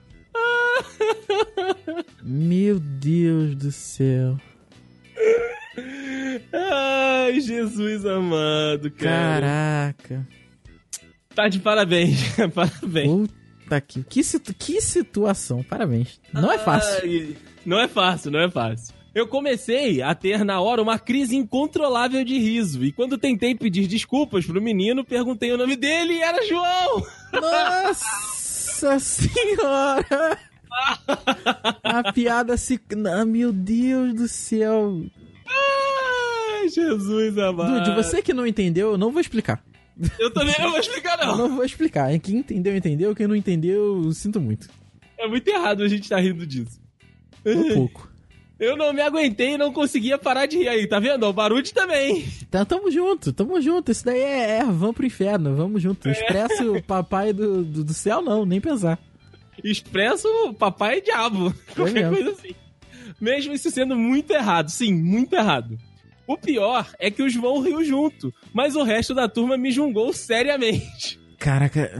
Meu 2.22 2.78
Deus 2.78 3.54
do 3.54 3.70
céu. 3.72 4.36
Ai, 6.52 7.40
Jesus 7.40 8.04
amado, 8.04 8.90
cara. 8.90 9.40
Caraca. 9.96 10.28
Tá 11.34 11.48
de 11.48 11.60
parabéns. 11.60 12.20
parabéns. 12.54 13.08
Puta 13.08 13.80
que. 13.80 14.02
Que, 14.02 14.24
situ- 14.24 14.54
que 14.54 14.80
situação. 14.80 15.62
Parabéns. 15.62 16.20
Não 16.32 16.50
é 16.52 16.58
fácil. 16.58 17.36
Não 17.64 17.78
é 17.78 17.88
fácil, 17.88 18.30
não 18.30 18.40
é 18.40 18.50
fácil. 18.50 18.94
Eu 19.14 19.26
comecei 19.26 20.00
a 20.02 20.14
ter 20.14 20.44
na 20.44 20.60
hora 20.60 20.80
uma 20.80 20.98
crise 20.98 21.34
incontrolável 21.36 22.24
de 22.24 22.38
riso. 22.38 22.84
E 22.84 22.92
quando 22.92 23.18
tentei 23.18 23.54
pedir 23.56 23.86
desculpas 23.88 24.46
pro 24.46 24.62
menino, 24.62 25.04
perguntei 25.04 25.50
o 25.52 25.56
nome 25.58 25.74
dele 25.76 26.14
e 26.14 26.22
era 26.22 26.46
João! 26.46 27.02
Nossa 27.32 28.98
senhora! 29.00 30.38
A 31.82 32.12
piada 32.12 32.56
se. 32.56 32.80
Ah, 33.12 33.24
meu 33.24 33.52
Deus 33.52 34.14
do 34.14 34.28
céu. 34.28 35.02
Ai, 35.46 36.68
Jesus 36.68 37.36
amado. 37.38 37.84
Dude, 37.84 37.96
você 37.96 38.22
que 38.22 38.32
não 38.32 38.46
entendeu, 38.46 38.92
eu 38.92 38.98
não 38.98 39.10
vou 39.10 39.20
explicar. 39.20 39.62
Eu 40.18 40.30
também 40.32 40.54
não 40.60 40.70
vou 40.70 40.78
explicar, 40.80 41.18
Eu 41.20 41.26
não. 41.26 41.36
não 41.36 41.56
vou 41.56 41.64
explicar. 41.64 42.16
Quem 42.20 42.38
entendeu, 42.38 42.74
entendeu. 42.76 43.14
Quem 43.14 43.26
não 43.26 43.34
entendeu, 43.36 44.04
eu 44.04 44.12
sinto 44.12 44.40
muito. 44.40 44.68
É 45.18 45.26
muito 45.26 45.46
errado 45.48 45.82
a 45.82 45.88
gente 45.88 46.04
estar 46.04 46.20
rindo 46.20 46.46
disso. 46.46 46.80
Um 47.44 47.74
pouco. 47.74 48.09
Eu 48.60 48.76
não 48.76 48.92
me 48.92 49.00
aguentei 49.00 49.54
e 49.54 49.58
não 49.58 49.72
conseguia 49.72 50.18
parar 50.18 50.44
de 50.44 50.58
rir 50.58 50.68
aí, 50.68 50.86
tá 50.86 51.00
vendo? 51.00 51.26
O 51.26 51.32
Baruch 51.32 51.72
também. 51.72 52.26
Então 52.42 52.62
tamo 52.66 52.90
junto, 52.90 53.32
tamo 53.32 53.58
junto. 53.62 53.90
Isso 53.90 54.04
daí 54.04 54.20
é, 54.20 54.58
é 54.58 54.64
vamos 54.64 54.94
pro 54.94 55.06
inferno, 55.06 55.56
vamos 55.56 55.80
junto. 55.82 56.10
Expresso 56.10 56.82
papai 56.86 57.32
do, 57.32 57.64
do, 57.64 57.84
do 57.84 57.94
céu, 57.94 58.20
não, 58.20 58.44
nem 58.44 58.60
pensar. 58.60 58.98
Expresso 59.64 60.28
papai 60.58 61.00
diabo. 61.00 61.54
Qualquer 61.74 62.10
mesmo. 62.10 62.16
coisa 62.16 62.30
assim. 62.32 62.54
Mesmo 63.18 63.54
isso 63.54 63.70
sendo 63.70 63.96
muito 63.96 64.30
errado, 64.30 64.70
sim, 64.70 64.92
muito 64.92 65.34
errado. 65.34 65.78
O 66.26 66.36
pior 66.36 66.86
é 66.98 67.10
que 67.10 67.22
o 67.22 67.30
João 67.30 67.60
riu 67.60 67.82
junto, 67.82 68.32
mas 68.52 68.76
o 68.76 68.82
resto 68.82 69.14
da 69.14 69.26
turma 69.26 69.56
me 69.56 69.72
julgou 69.72 70.12
seriamente. 70.12 71.18
Caraca. 71.38 71.90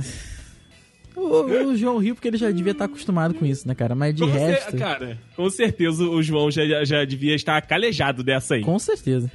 O, 1.21 1.69
o 1.71 1.77
João 1.77 1.99
riu 1.99 2.15
porque 2.15 2.29
ele 2.29 2.37
já 2.39 2.51
devia 2.51 2.73
estar 2.73 2.87
acostumado 2.87 3.35
com 3.35 3.45
isso, 3.45 3.67
né, 3.69 3.75
cara? 3.75 3.95
Mas 3.95 4.15
de 4.15 4.23
Com 4.23 4.29
resto. 4.31 4.77
Cara, 4.77 5.19
com 5.37 5.51
certeza 5.51 6.05
o 6.05 6.23
João 6.23 6.51
já, 6.51 6.85
já- 6.85 7.05
devia 7.05 7.35
estar 7.35 7.61
calejado 7.63 8.23
dessa 8.23 8.55
aí. 8.55 8.63
Com 8.63 8.79
certeza. 8.79 9.31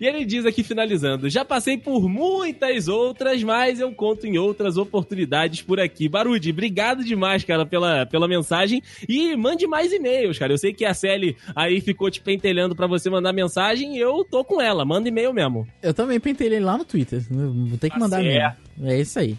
E 0.00 0.06
ele 0.06 0.24
diz 0.24 0.46
aqui 0.46 0.64
finalizando: 0.64 1.28
Já 1.28 1.44
passei 1.44 1.76
por 1.76 2.08
muitas 2.08 2.88
outras, 2.88 3.42
mas 3.42 3.78
eu 3.78 3.92
conto 3.92 4.26
em 4.26 4.38
outras 4.38 4.78
oportunidades 4.78 5.60
por 5.60 5.78
aqui. 5.78 6.08
Barude, 6.08 6.50
obrigado 6.50 7.04
demais, 7.04 7.44
cara, 7.44 7.66
pela, 7.66 8.06
pela 8.06 8.26
mensagem. 8.26 8.82
E 9.06 9.36
mande 9.36 9.66
mais 9.66 9.92
e-mails, 9.92 10.38
cara. 10.38 10.52
Eu 10.54 10.58
sei 10.58 10.72
que 10.72 10.84
a 10.86 10.94
Sally 10.94 11.36
aí 11.54 11.80
ficou 11.80 12.10
te 12.10 12.22
pentelhando 12.22 12.74
pra 12.74 12.86
você 12.86 13.10
mandar 13.10 13.34
mensagem 13.34 13.94
e 13.96 14.00
eu 14.00 14.24
tô 14.24 14.42
com 14.42 14.60
ela. 14.62 14.82
Manda 14.84 15.08
e-mail 15.08 15.32
mesmo. 15.32 15.68
Eu 15.82 15.92
também 15.92 16.18
pentei 16.18 16.46
ele 16.46 16.60
lá 16.60 16.78
no 16.78 16.86
Twitter. 16.86 17.22
Vou 17.30 17.76
ter 17.78 17.90
que 17.90 17.94
Tá 17.94 18.00
mandar 18.00 18.22
certo. 18.22 18.58
mesmo. 18.78 18.90
É 18.90 18.98
isso 19.00 19.18
aí. 19.18 19.36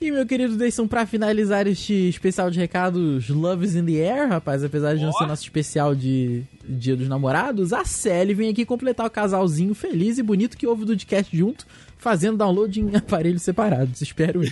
E, 0.00 0.10
meu 0.10 0.26
querido 0.26 0.56
Deison, 0.56 0.86
pra 0.86 1.06
finalizar 1.06 1.66
este 1.66 2.08
especial 2.08 2.50
de 2.50 2.58
recados 2.58 3.28
Loves 3.30 3.74
in 3.74 3.84
the 3.86 3.92
Air, 4.06 4.28
rapaz, 4.28 4.62
apesar 4.62 4.94
de 4.94 5.02
não 5.02 5.10
Ó. 5.10 5.12
ser 5.12 5.26
nosso 5.26 5.42
especial 5.42 5.94
de 5.94 6.42
Dia 6.68 6.94
dos 6.94 7.08
Namorados, 7.08 7.72
a 7.72 7.84
Sally 7.84 8.34
vem 8.34 8.50
aqui 8.50 8.66
completar 8.66 9.06
o 9.06 9.10
casalzinho 9.10 9.74
feliz 9.74 10.18
e 10.18 10.22
bonito 10.22 10.56
que 10.56 10.66
ouve 10.66 10.82
o 10.82 10.86
Dudcast 10.86 11.34
junto, 11.34 11.66
fazendo 11.96 12.36
download 12.36 12.80
em 12.80 12.94
aparelhos 12.96 13.42
separados. 13.42 14.02
Espero. 14.02 14.40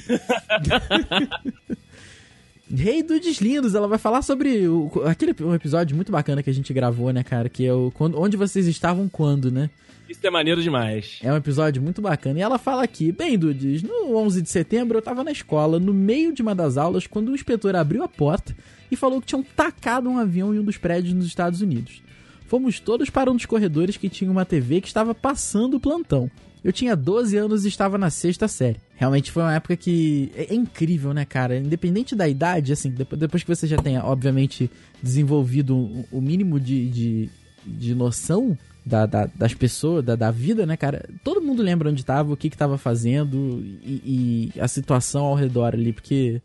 Rei 2.75 3.03
Dudes 3.03 3.39
Lindos, 3.39 3.75
ela 3.75 3.87
vai 3.87 3.99
falar 3.99 4.23
sobre 4.23 4.67
o, 4.67 4.91
aquele 5.07 5.35
um 5.43 5.55
episódio 5.55 5.95
muito 5.95 6.11
bacana 6.11 6.43
que 6.43 6.51
a 6.51 6.55
gente 6.55 6.73
gravou, 6.73 7.13
né, 7.13 7.23
cara? 7.23 7.49
Que 7.49 7.67
é 7.67 7.73
o 7.73 7.91
quando, 7.93 8.21
Onde 8.21 8.37
Vocês 8.37 8.67
Estavam 8.67 9.09
Quando, 9.09 9.51
né? 9.51 9.71
Isso 10.09 10.27
é 10.27 10.31
maneiro 10.31 10.63
demais. 10.63 11.19
É 11.23 11.33
um 11.33 11.37
episódio 11.37 11.81
muito 11.81 12.03
bacana. 12.03 12.39
E 12.39 12.43
ela 12.43 12.59
fala 12.59 12.83
aqui: 12.83 13.11
Bem, 13.11 13.39
Dudes, 13.39 13.83
no 13.83 14.17
11 14.17 14.43
de 14.43 14.51
setembro 14.51 14.99
eu 14.99 15.03
tava 15.03 15.25
na 15.25 15.33
escola, 15.33 15.81
no 15.81 15.95
meio 15.95 16.33
de 16.33 16.43
uma 16.43 16.55
das 16.55 16.77
aulas, 16.77 17.07
quando 17.07 17.31
o 17.31 17.35
inspetor 17.35 17.75
abriu 17.75 18.03
a 18.03 18.09
porta 18.09 18.55
e 18.91 18.97
falou 18.97 19.21
que 19.21 19.27
tinham 19.27 19.43
tacado 19.43 20.09
um 20.09 20.19
avião 20.19 20.55
em 20.55 20.59
um 20.59 20.65
dos 20.65 20.77
prédios 20.77 21.15
nos 21.15 21.27
Estados 21.27 21.63
Unidos. 21.63 22.03
Fomos 22.47 22.79
todos 22.79 23.09
para 23.09 23.31
um 23.31 23.37
dos 23.37 23.47
corredores 23.47 23.97
que 23.97 24.11
tinha 24.11 24.31
uma 24.31 24.45
TV 24.45 24.81
que 24.81 24.89
estava 24.89 25.15
passando 25.15 25.79
o 25.79 25.81
plantão. 25.81 26.31
Eu 26.63 26.73
tinha 26.73 26.95
12 26.95 27.37
anos 27.37 27.65
e 27.65 27.69
estava 27.69 27.97
na 27.97 28.11
sexta 28.11 28.47
série. 28.47 28.81
Realmente 28.97 29.33
foi 29.33 29.43
uma 29.43 29.55
época 29.55 29.77
que. 29.77 30.31
É, 30.37 30.53
é 30.53 30.55
incrível, 30.55 31.13
né, 31.13 31.25
cara? 31.25 31.57
Independente 31.59 32.15
da 32.15 32.29
idade, 32.29 32.73
assim, 32.73 32.91
depois, 32.91 33.43
que 33.43 33.55
você 33.55 33.67
já 33.67 33.77
tenha, 33.77 34.05
obviamente, 34.05 34.71
desenvolvido 35.03 35.77
o, 35.77 36.05
o 36.13 36.21
mínimo 36.21 36.59
de, 36.61 36.89
de 36.89 37.31
de 37.67 37.95
noção 37.95 38.57
da, 38.85 39.07
da- 39.07 39.27
das 39.35 39.55
pessoas, 39.55 40.05
da, 40.05 40.15
da 40.15 40.31
vida, 40.31 40.67
né, 40.67 40.77
cara? 40.77 41.09
Todo 41.25 41.41
mundo 41.41 41.63
lembra 41.63 41.89
onde 41.91 42.05
tava, 42.05 42.31
o 42.33 42.37
que 42.37 42.51
que 42.51 42.59
tava 42.59 42.77
fazendo 42.77 43.63
e, 43.83 44.53
e 44.55 44.61
a 44.61 44.69
situação 44.69 45.25
ao 45.25 45.35
redor 45.35 45.73
ali, 45.73 45.91
porque 45.91 46.43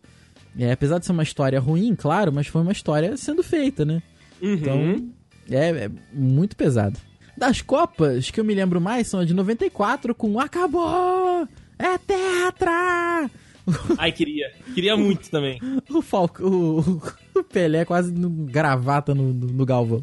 é, 0.57 0.71
apesar 0.71 0.97
de 0.97 1.05
ser 1.05 1.11
uma 1.11 1.23
história 1.23 1.59
ruim, 1.59 1.93
claro, 1.93 2.31
mas 2.31 2.47
foi 2.47 2.61
uma 2.61 2.71
história 2.71 3.17
sendo 3.17 3.43
feita, 3.43 3.83
né? 3.83 4.01
Uhum. 4.41 4.53
Então, 4.53 5.09
é, 5.51 5.69
é 5.85 5.91
muito 6.13 6.55
pesado. 6.55 6.97
Das 7.37 7.61
Copas 7.61 8.31
que 8.31 8.39
eu 8.39 8.45
me 8.45 8.53
lembro 8.55 8.79
mais 8.79 9.07
são 9.07 9.19
a 9.19 9.25
de 9.25 9.33
94 9.33 10.15
com 10.15 10.39
Acabou! 10.39 11.28
É 11.79 11.97
tetra! 11.97 13.29
Ai, 13.97 14.11
queria. 14.11 14.51
Queria 14.73 14.97
muito 14.97 15.29
também. 15.29 15.59
O 15.89 16.01
Falco, 16.01 16.43
o, 16.43 16.79
o 17.39 17.43
Pelé 17.43 17.85
quase 17.85 18.11
no 18.11 18.29
gravata 18.29 19.15
no, 19.15 19.33
no, 19.33 19.47
no 19.47 19.65
Galvão. 19.65 20.01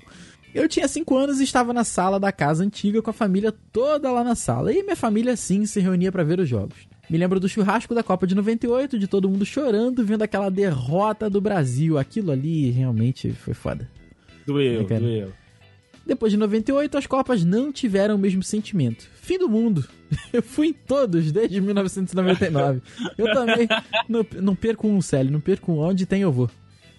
Eu 0.55 0.69
tinha 0.69 0.89
5 0.89 1.17
anos 1.17 1.39
e 1.41 1.45
estava 1.45 1.73
na 1.73 1.85
sala 1.85 2.19
da 2.19 2.33
casa 2.33 2.65
antiga 2.65 3.03
com 3.03 3.11
a 3.11 3.13
família 3.13 3.53
toda 3.73 4.11
lá 4.11 4.25
na 4.25 4.35
sala. 4.35 4.73
E 4.73 4.83
minha 4.83 4.97
família, 4.97 5.37
sim, 5.37 5.67
se 5.67 5.81
reunia 5.81 6.11
para 6.11 6.25
ver 6.25 6.41
os 6.41 6.49
jogos. 6.49 6.77
Me 7.11 7.19
lembro 7.19 7.39
do 7.39 7.49
churrasco 7.49 7.95
da 7.95 8.03
Copa 8.03 8.27
de 8.27 8.35
98, 8.35 8.99
de 8.99 9.07
todo 9.07 9.29
mundo 9.29 9.45
chorando, 9.45 10.05
vendo 10.05 10.23
aquela 10.23 10.51
derrota 10.51 11.29
do 11.29 11.41
Brasil. 11.41 11.99
Aquilo 11.99 12.33
ali 12.33 12.71
realmente 12.71 13.33
foi 13.33 13.53
foda. 13.55 13.89
Doeu, 14.47 14.87
É, 14.89 14.99
doeu. 14.99 15.33
Depois 16.07 16.33
de 16.33 16.39
98, 16.39 16.97
as 16.97 17.07
Copas 17.07 17.45
não 17.45 17.71
tiveram 17.71 18.15
o 18.15 18.19
mesmo 18.19 18.43
sentimento. 18.43 19.09
Fim 19.21 19.39
do 19.39 19.49
mundo. 19.49 19.87
Eu 20.33 20.43
fui 20.43 20.69
em 20.69 20.73
todos 20.73 21.33
desde 21.33 21.61
1999. 21.61 22.83
Eu 23.17 23.33
também 23.33 23.69
não, 24.09 24.27
não 24.41 24.55
perco 24.55 24.89
um, 24.89 25.01
Célio, 25.01 25.33
não 25.33 25.41
perco 25.41 25.73
um. 25.73 25.79
Onde 25.79 26.07
tem 26.07 26.23
eu 26.23 26.33
vou. 26.33 26.51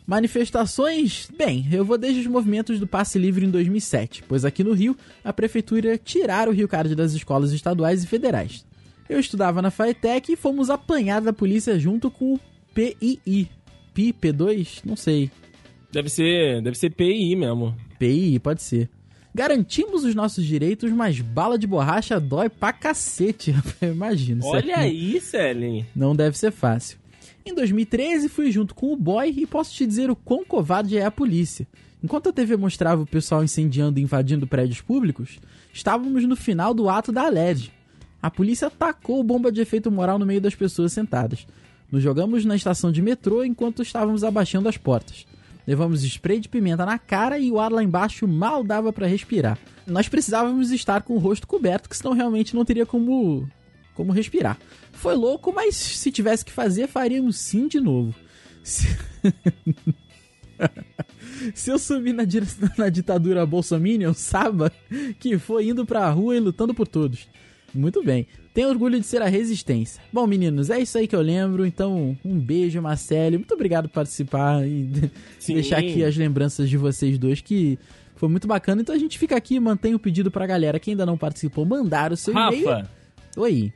Manifestações? 0.05 1.29
Bem, 1.37 1.67
eu 1.71 1.83
vou 1.83 1.97
desde 1.97 2.21
os 2.21 2.27
movimentos 2.27 2.79
do 2.79 2.87
passe 2.87 3.19
livre 3.19 3.45
em 3.45 3.49
2007, 3.49 4.23
pois 4.27 4.45
aqui 4.45 4.63
no 4.63 4.71
Rio, 4.71 4.95
a 5.21 5.33
prefeitura 5.33 5.97
tirar 5.97 6.47
o 6.47 6.53
Rio 6.53 6.67
Card 6.67 6.95
das 6.95 7.11
escolas 7.11 7.51
estaduais 7.51 8.03
e 8.03 8.07
federais. 8.07 8.65
Eu 9.09 9.19
estudava 9.19 9.61
na 9.61 9.69
FAETEC 9.69 10.31
e 10.31 10.37
fomos 10.37 10.69
apanhados 10.69 11.25
da 11.25 11.33
polícia 11.33 11.77
junto 11.77 12.09
com 12.09 12.35
o 12.35 12.39
PII. 12.73 13.49
PI, 13.93 14.13
P2? 14.13 14.81
Não 14.85 14.95
sei. 14.95 15.31
Deve 15.91 16.09
ser, 16.09 16.61
deve 16.61 16.77
ser 16.77 16.91
PI 16.91 17.35
mesmo. 17.35 17.75
PI, 17.97 18.39
pode 18.39 18.61
ser. 18.61 18.89
Garantimos 19.37 20.03
os 20.03 20.15
nossos 20.15 20.43
direitos, 20.43 20.91
mas 20.91 21.21
bala 21.21 21.59
de 21.59 21.67
borracha 21.67 22.19
dói 22.19 22.49
pra 22.49 22.73
cacete. 22.73 23.53
Imagina. 23.79 24.39
isso 24.39 24.49
Olha 24.49 24.73
aqui 24.77 24.83
aí, 24.83 25.21
Selen. 25.21 25.85
Não 25.95 26.15
deve 26.15 26.35
ser 26.35 26.49
fácil. 26.49 26.97
Em 27.45 27.53
2013, 27.53 28.29
fui 28.29 28.51
junto 28.51 28.73
com 28.73 28.91
o 28.91 28.95
boy 28.95 29.31
e 29.37 29.45
posso 29.45 29.75
te 29.75 29.85
dizer 29.85 30.09
o 30.09 30.15
quão 30.15 30.43
covarde 30.43 30.97
é 30.97 31.05
a 31.05 31.11
polícia. 31.11 31.67
Enquanto 32.03 32.29
a 32.29 32.33
TV 32.33 32.57
mostrava 32.57 33.03
o 33.03 33.05
pessoal 33.05 33.43
incendiando 33.43 33.99
e 33.99 34.01
invadindo 34.01 34.47
prédios 34.47 34.81
públicos, 34.81 35.37
estávamos 35.71 36.25
no 36.25 36.35
final 36.35 36.73
do 36.73 36.89
ato 36.89 37.11
da 37.11 37.29
LED. 37.29 37.71
A 38.19 38.31
polícia 38.31 38.71
tacou 38.71 39.21
bomba 39.23 39.51
de 39.51 39.61
efeito 39.61 39.91
moral 39.91 40.17
no 40.17 40.25
meio 40.25 40.41
das 40.41 40.55
pessoas 40.55 40.93
sentadas. 40.93 41.45
Nos 41.91 42.01
jogamos 42.01 42.43
na 42.43 42.55
estação 42.55 42.91
de 42.91 43.03
metrô 43.03 43.43
enquanto 43.43 43.83
estávamos 43.83 44.23
abaixando 44.23 44.67
as 44.67 44.77
portas. 44.77 45.27
Levamos 45.67 46.01
spray 46.01 46.39
de 46.39 46.47
pimenta 46.47 46.85
na 46.85 46.97
cara 46.97 47.37
e 47.37 47.51
o 47.51 47.59
ar 47.59 47.69
lá 47.71 47.83
embaixo 47.83 48.25
mal 48.25 48.63
dava 48.63 48.93
para 48.93 49.05
respirar. 49.05 49.59
Nós 49.85 50.07
precisávamos 50.07 50.71
estar 50.71 51.01
com 51.01 51.15
o 51.15 51.19
rosto 51.19 51.45
coberto, 51.45 51.89
que 51.89 51.97
senão 51.97 52.13
realmente 52.13 52.55
não 52.55 52.63
teria 52.63 52.85
como 52.85 53.45
como 53.93 54.13
respirar. 54.13 54.57
Foi 54.93 55.15
louco, 55.15 55.51
mas 55.51 55.75
se 55.75 56.11
tivesse 56.11 56.45
que 56.45 56.51
fazer, 56.51 56.87
faríamos 56.87 57.37
sim 57.37 57.67
de 57.67 57.81
novo. 57.81 58.15
Se, 58.63 58.87
se 61.53 61.71
eu 61.71 61.79
sumir 61.79 62.13
na, 62.13 62.23
na 62.77 62.89
ditadura 62.89 63.45
Bolsominion, 63.45 64.13
saiba 64.13 64.71
que 65.19 65.37
foi 65.37 65.69
indo 65.69 65.85
pra 65.85 66.09
rua 66.11 66.37
e 66.37 66.39
lutando 66.39 66.73
por 66.73 66.87
todos. 66.87 67.27
Muito 67.77 68.03
bem. 68.03 68.27
Tenho 68.53 68.69
orgulho 68.69 68.99
de 68.99 69.05
ser 69.05 69.21
a 69.21 69.27
resistência. 69.27 70.01
Bom, 70.11 70.25
meninos, 70.25 70.69
é 70.69 70.79
isso 70.79 70.97
aí 70.97 71.07
que 71.07 71.15
eu 71.15 71.21
lembro. 71.21 71.65
Então, 71.65 72.17
um 72.25 72.39
beijo, 72.39 72.81
Marcelo. 72.81 73.37
Muito 73.37 73.53
obrigado 73.53 73.87
por 73.87 73.95
participar 73.95 74.67
e 74.67 74.89
Sim. 75.39 75.53
deixar 75.55 75.77
aqui 75.79 76.03
as 76.03 76.17
lembranças 76.17 76.69
de 76.69 76.77
vocês 76.77 77.17
dois, 77.17 77.39
que 77.41 77.77
foi 78.15 78.27
muito 78.29 78.47
bacana. 78.47 78.81
Então 78.81 78.95
a 78.95 78.97
gente 78.97 79.17
fica 79.17 79.35
aqui 79.35 79.55
e 79.55 79.59
mantém 79.59 79.93
o 79.93 79.99
pedido 79.99 80.31
pra 80.31 80.45
galera 80.47 80.79
que 80.79 80.91
ainda 80.91 81.05
não 81.05 81.17
participou, 81.17 81.65
mandar 81.65 82.11
o 82.11 82.17
seu 82.17 82.33
e-mail. 82.33 82.67
Rafa, 82.67 82.89
Oi. 83.37 83.71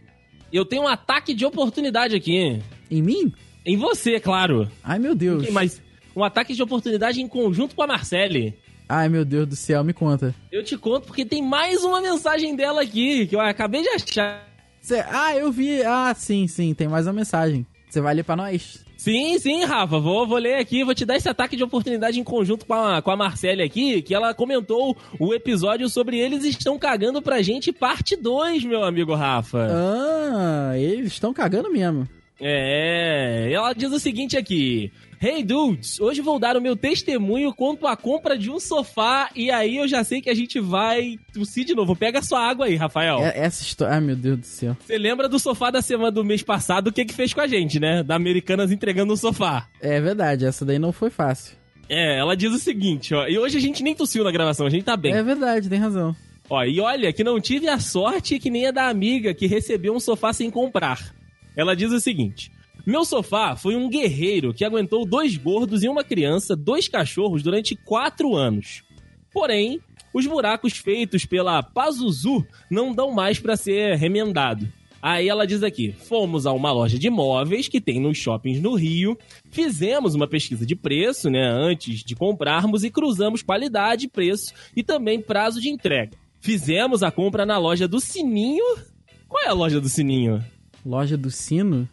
eu 0.52 0.66
tenho 0.66 0.84
um 0.84 0.88
ataque 0.88 1.34
de 1.34 1.46
oportunidade 1.46 2.16
aqui. 2.16 2.60
Em 2.90 3.02
mim? 3.02 3.32
Em 3.66 3.78
você, 3.78 4.20
claro. 4.20 4.68
Ai, 4.84 4.98
meu 4.98 5.14
Deus. 5.14 5.50
Mas 5.52 5.82
um 6.16 6.24
ataque 6.24 6.54
de 6.54 6.64
oportunidade 6.64 7.22
em 7.22 7.28
conjunto 7.28 7.76
com 7.76 7.84
a 7.84 7.88
Marcele. 7.88 8.56
Ai, 8.94 9.08
meu 9.08 9.24
Deus 9.24 9.48
do 9.48 9.56
céu, 9.56 9.84
me 9.86 9.94
conta. 9.94 10.36
Eu 10.52 10.64
te 10.64 10.78
conto 10.78 11.08
porque 11.08 11.24
tem 11.24 11.42
mais 11.42 11.82
uma 11.84 12.02
mensagem 12.02 12.56
dela 12.58 12.82
aqui, 12.82 13.26
que 13.26 13.34
eu 13.36 13.40
acabei 13.40 13.82
de 13.82 13.88
achar. 13.90 14.46
Cê- 14.82 15.04
Ah, 15.10 15.34
eu 15.36 15.50
vi. 15.52 15.82
Ah, 15.84 16.14
sim, 16.14 16.46
sim, 16.48 16.74
tem 16.74 16.90
mais 16.90 17.08
uma 17.08 17.14
mensagem. 17.14 17.66
Você 17.90 18.02
vai 18.02 18.14
ler 18.14 18.24
pra 18.24 18.36
nós? 18.36 18.84
Sim, 18.98 19.40
sim, 19.40 19.64
Rafa, 19.64 19.98
vou, 19.98 20.28
vou 20.28 20.38
ler 20.38 20.56
aqui, 20.56 20.84
vou 20.84 20.94
te 20.94 21.06
dar 21.06 21.16
esse 21.16 21.28
ataque 21.30 21.56
de 21.56 21.64
oportunidade 21.64 22.20
em 22.20 22.24
conjunto 22.24 22.66
com 22.66 22.74
a, 22.74 23.02
com 23.02 23.10
a 23.12 23.16
Marcele 23.18 23.64
aqui, 23.64 24.02
que 24.02 24.14
ela 24.14 24.34
comentou 24.34 24.96
o 25.20 25.34
episódio 25.34 25.88
sobre 25.90 26.20
eles 26.20 26.44
estão 26.44 26.78
cagando 26.78 27.22
pra 27.22 27.42
gente, 27.42 27.72
parte 27.72 28.16
2, 28.16 28.64
meu 28.66 28.84
amigo 28.84 29.16
Rafa. 29.16 29.70
Ah, 29.72 30.74
eles 30.78 31.14
estão 31.14 31.34
cagando 31.34 31.72
mesmo. 31.72 32.08
É, 32.40 33.50
ela 33.54 33.74
diz 33.74 33.92
o 33.92 34.00
seguinte 34.00 34.36
aqui. 34.38 34.92
Hey 35.24 35.44
dudes, 35.44 36.00
hoje 36.00 36.20
vou 36.20 36.40
dar 36.40 36.58
o 36.58 36.62
meu 36.62 36.76
testemunho 36.76 37.54
quanto 37.54 37.86
à 37.86 37.96
compra 37.96 38.36
de 38.36 38.50
um 38.50 38.60
sofá 38.60 39.30
e 39.36 39.52
aí 39.52 39.78
eu 39.78 39.88
já 39.88 40.04
sei 40.04 40.20
que 40.20 40.32
a 40.32 40.34
gente 40.34 40.60
vai 40.60 41.16
tossir 41.32 41.64
de 41.64 41.76
novo. 41.76 41.96
Pega 41.96 42.24
sua 42.24 42.40
água 42.44 42.66
aí, 42.66 42.76
Rafael. 42.76 43.20
É- 43.20 43.38
essa 43.38 43.62
história. 43.62 43.94
Ai, 43.94 44.02
meu 44.02 44.16
Deus 44.16 44.40
do 44.40 44.46
céu. 44.48 44.76
Você 44.84 44.98
lembra 44.98 45.30
do 45.30 45.38
sofá 45.38 45.70
da 45.70 45.80
semana 45.80 46.10
do 46.10 46.26
mês 46.26 46.42
passado, 46.42 46.88
o 46.88 46.92
que 46.92 47.06
que 47.06 47.14
fez 47.14 47.36
com 47.36 47.42
a 47.42 47.46
gente, 47.46 47.80
né? 47.80 48.02
Da 48.02 48.16
Americanas 48.16 48.72
entregando 48.72 49.14
um 49.14 49.16
sofá. 49.16 49.68
É 49.80 50.02
verdade, 50.02 50.44
essa 50.44 50.66
daí 50.66 50.80
não 50.80 50.92
foi 50.92 51.12
fácil. 51.12 51.56
É, 51.88 52.18
ela 52.18 52.36
diz 52.36 52.52
o 52.52 52.58
seguinte, 52.58 53.14
ó. 53.14 53.28
E 53.28 53.38
hoje 53.38 53.60
a 53.60 53.62
gente 53.62 53.84
nem 53.84 53.94
tossiu 53.94 54.24
na 54.24 54.32
gravação, 54.32 54.66
a 54.66 54.72
gente 54.72 54.86
tá 54.86 54.98
bem. 54.98 55.14
É 55.14 55.22
verdade, 55.22 55.70
tem 55.70 55.78
razão. 55.78 56.16
Ó, 56.50 56.64
e 56.64 56.82
olha 56.82 57.14
que 57.14 57.24
não 57.24 57.40
tive 57.40 57.70
a 57.70 57.78
sorte 57.78 58.40
que 58.40 58.50
nem 58.50 58.66
a 58.66 58.72
da 58.72 58.88
amiga 58.88 59.36
que 59.36 59.46
recebeu 59.46 59.94
um 59.94 60.00
sofá 60.00 60.34
sem 60.34 60.50
comprar. 60.50 61.14
Ela 61.56 61.76
diz 61.76 61.92
o 61.92 62.00
seguinte: 62.00 62.52
Meu 62.86 63.06
sofá 63.06 63.56
foi 63.56 63.76
um 63.76 63.90
guerreiro 63.90 64.54
que 64.54 64.66
aguentou 64.66 65.06
dois 65.06 65.38
gordos 65.38 65.84
e 65.84 65.90
uma 65.90 66.04
criança, 66.04 66.56
dois 66.56 66.88
cachorros 66.88 67.44
durante 67.44 67.76
quatro 67.76 68.36
anos. 68.36 68.84
Porém, 69.32 69.80
os 70.14 70.26
buracos 70.26 70.74
feitos 70.74 71.26
pela 71.26 71.62
Pazuzu 71.62 72.46
não 72.70 72.94
dão 72.94 73.12
mais 73.12 73.40
pra 73.40 73.56
ser 73.56 73.96
remendado. 73.96 74.68
Aí 75.02 75.28
ela 75.28 75.48
diz 75.48 75.64
aqui: 75.64 75.92
fomos 75.92 76.46
a 76.46 76.52
uma 76.52 76.72
loja 76.72 77.00
de 77.00 77.10
móveis 77.10 77.68
que 77.68 77.82
tem 77.82 78.00
nos 78.00 78.18
shoppings 78.18 78.62
no 78.62 78.76
Rio, 78.76 79.18
fizemos 79.50 80.14
uma 80.14 80.28
pesquisa 80.28 80.66
de 80.66 80.76
preço, 80.76 81.30
né, 81.30 81.44
antes 81.44 82.04
de 82.04 82.16
comprarmos 82.16 82.84
e 82.84 82.92
cruzamos 82.92 83.42
qualidade, 83.42 84.08
preço 84.08 84.54
e 84.76 84.84
também 84.84 85.22
prazo 85.22 85.60
de 85.60 85.70
entrega. 85.70 86.12
Fizemos 86.40 87.04
a 87.04 87.12
compra 87.12 87.46
na 87.46 87.58
loja 87.58 87.88
do 87.88 88.00
Sininho. 88.00 88.76
Qual 89.28 89.44
é 89.44 89.48
a 89.48 89.54
loja 89.54 89.80
do 89.80 89.88
Sininho? 89.88 90.44
Loja 90.86 91.16
do 91.16 91.30
Sino? 91.30 91.88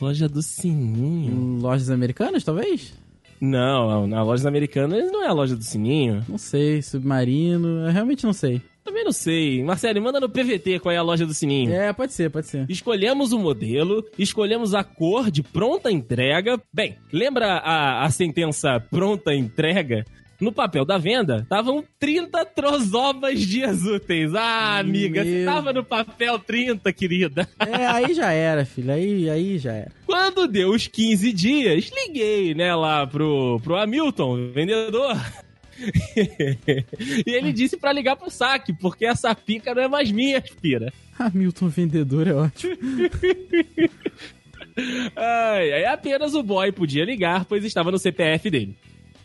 Loja 0.00 0.28
do 0.28 0.42
Sininho. 0.42 1.60
Lojas 1.60 1.90
americanas, 1.90 2.44
talvez? 2.44 2.94
Não, 3.40 4.06
na 4.06 4.22
loja 4.22 4.48
americana 4.48 4.96
não 5.10 5.24
é 5.24 5.28
a 5.28 5.32
loja 5.32 5.54
do 5.54 5.62
Sininho. 5.62 6.24
Não 6.28 6.38
sei, 6.38 6.82
Submarino. 6.82 7.86
Eu 7.86 7.92
realmente 7.92 8.24
não 8.24 8.32
sei. 8.32 8.60
Também 8.84 9.04
não 9.04 9.12
sei. 9.12 9.62
Marcelo, 9.62 10.00
manda 10.00 10.18
no 10.18 10.28
PVT 10.28 10.80
qual 10.80 10.92
é 10.92 10.96
a 10.96 11.02
loja 11.02 11.26
do 11.26 11.34
Sininho. 11.34 11.72
É, 11.72 11.92
pode 11.92 12.12
ser, 12.12 12.30
pode 12.30 12.46
ser. 12.46 12.64
Escolhemos 12.70 13.32
o 13.32 13.38
modelo, 13.38 14.04
escolhemos 14.18 14.74
a 14.74 14.82
cor 14.82 15.30
de 15.30 15.42
pronta 15.42 15.90
entrega. 15.90 16.60
Bem, 16.72 16.96
lembra 17.12 17.58
a, 17.58 18.04
a 18.04 18.10
sentença 18.10 18.80
pronta 18.90 19.34
entrega? 19.34 20.04
No 20.40 20.52
papel 20.52 20.84
da 20.84 20.98
venda, 20.98 21.40
estavam 21.42 21.82
30 21.98 22.44
trozobas 22.44 23.40
dias 23.40 23.82
úteis. 23.82 24.32
Ah, 24.36 24.78
amiga, 24.78 25.24
Meu. 25.24 25.44
tava 25.44 25.72
no 25.72 25.82
papel 25.82 26.38
30, 26.38 26.92
querida. 26.92 27.48
É, 27.58 27.86
aí 27.86 28.14
já 28.14 28.30
era, 28.30 28.64
filho. 28.64 28.92
Aí, 28.92 29.28
aí 29.28 29.58
já 29.58 29.72
era. 29.72 29.90
Quando 30.06 30.46
deu 30.46 30.70
os 30.70 30.86
15 30.86 31.32
dias, 31.32 31.90
liguei, 31.92 32.54
né, 32.54 32.72
lá 32.72 33.04
pro, 33.04 33.60
pro 33.64 33.76
Hamilton, 33.76 34.52
vendedor. 34.52 35.16
e 37.26 37.30
ele 37.30 37.52
disse 37.52 37.76
pra 37.76 37.92
ligar 37.92 38.14
pro 38.14 38.30
saque, 38.30 38.72
porque 38.72 39.06
essa 39.06 39.34
pica 39.34 39.74
não 39.74 39.82
é 39.82 39.88
mais 39.88 40.10
minha, 40.12 40.38
aspira. 40.38 40.92
Hamilton 41.18 41.68
vendedor 41.68 42.28
é 42.28 42.34
ótimo. 42.34 42.76
Ai, 45.16 45.72
aí 45.72 45.84
apenas 45.84 46.34
o 46.34 46.42
boy 46.44 46.70
podia 46.70 47.04
ligar, 47.04 47.44
pois 47.44 47.64
estava 47.64 47.90
no 47.90 47.98
CPF 47.98 48.48
dele. 48.48 48.76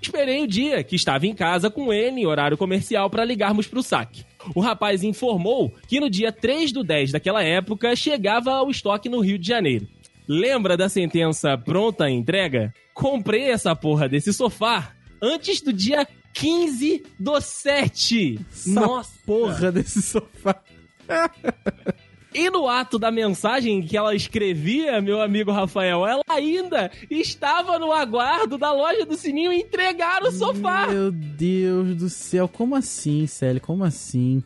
Esperei 0.03 0.43
o 0.43 0.47
dia 0.47 0.83
que 0.83 0.97
estava 0.97 1.25
em 1.25 1.33
casa 1.33 1.69
com 1.69 1.93
ele 1.93 2.19
em 2.21 2.25
horário 2.25 2.57
comercial 2.57 3.09
para 3.09 3.23
ligarmos 3.23 3.67
pro 3.67 3.81
saque. 3.81 4.25
O 4.53 4.59
rapaz 4.59 5.01
informou 5.01 5.73
que 5.87 5.99
no 5.99 6.09
dia 6.09 6.29
3 6.29 6.73
do 6.73 6.83
10 6.83 7.13
daquela 7.13 7.41
época 7.41 7.95
chegava 7.95 8.51
ao 8.51 8.69
estoque 8.69 9.07
no 9.07 9.21
Rio 9.21 9.39
de 9.39 9.47
Janeiro. 9.47 9.87
Lembra 10.27 10.75
da 10.75 10.89
sentença 10.89 11.57
pronta 11.57 12.09
entrega? 12.09 12.73
Comprei 12.93 13.49
essa 13.49 13.73
porra 13.75 14.09
desse 14.09 14.33
sofá 14.33 14.93
antes 15.21 15.61
do 15.61 15.71
dia 15.71 16.05
15 16.33 17.03
do 17.17 17.39
7. 17.39 18.39
Essa 18.51 18.69
Nossa. 18.69 19.13
porra 19.25 19.71
desse 19.71 20.01
sofá. 20.01 20.61
E 22.33 22.49
no 22.49 22.67
ato 22.67 22.97
da 22.97 23.11
mensagem 23.11 23.81
que 23.81 23.95
ela 23.95 24.15
escrevia, 24.15 25.01
meu 25.01 25.21
amigo 25.21 25.51
Rafael, 25.51 26.05
ela 26.05 26.23
ainda 26.27 26.91
estava 27.09 27.77
no 27.77 27.91
aguardo 27.91 28.57
da 28.57 28.71
loja 28.71 29.05
do 29.05 29.15
Sininho 29.15 29.53
entregar 29.53 30.23
o 30.23 30.31
sofá. 30.31 30.87
Meu 30.87 31.11
Deus 31.11 31.95
do 31.95 32.09
céu, 32.09 32.47
como 32.47 32.75
assim, 32.75 33.27
Célio? 33.27 33.61
Como 33.61 33.83
assim? 33.83 34.43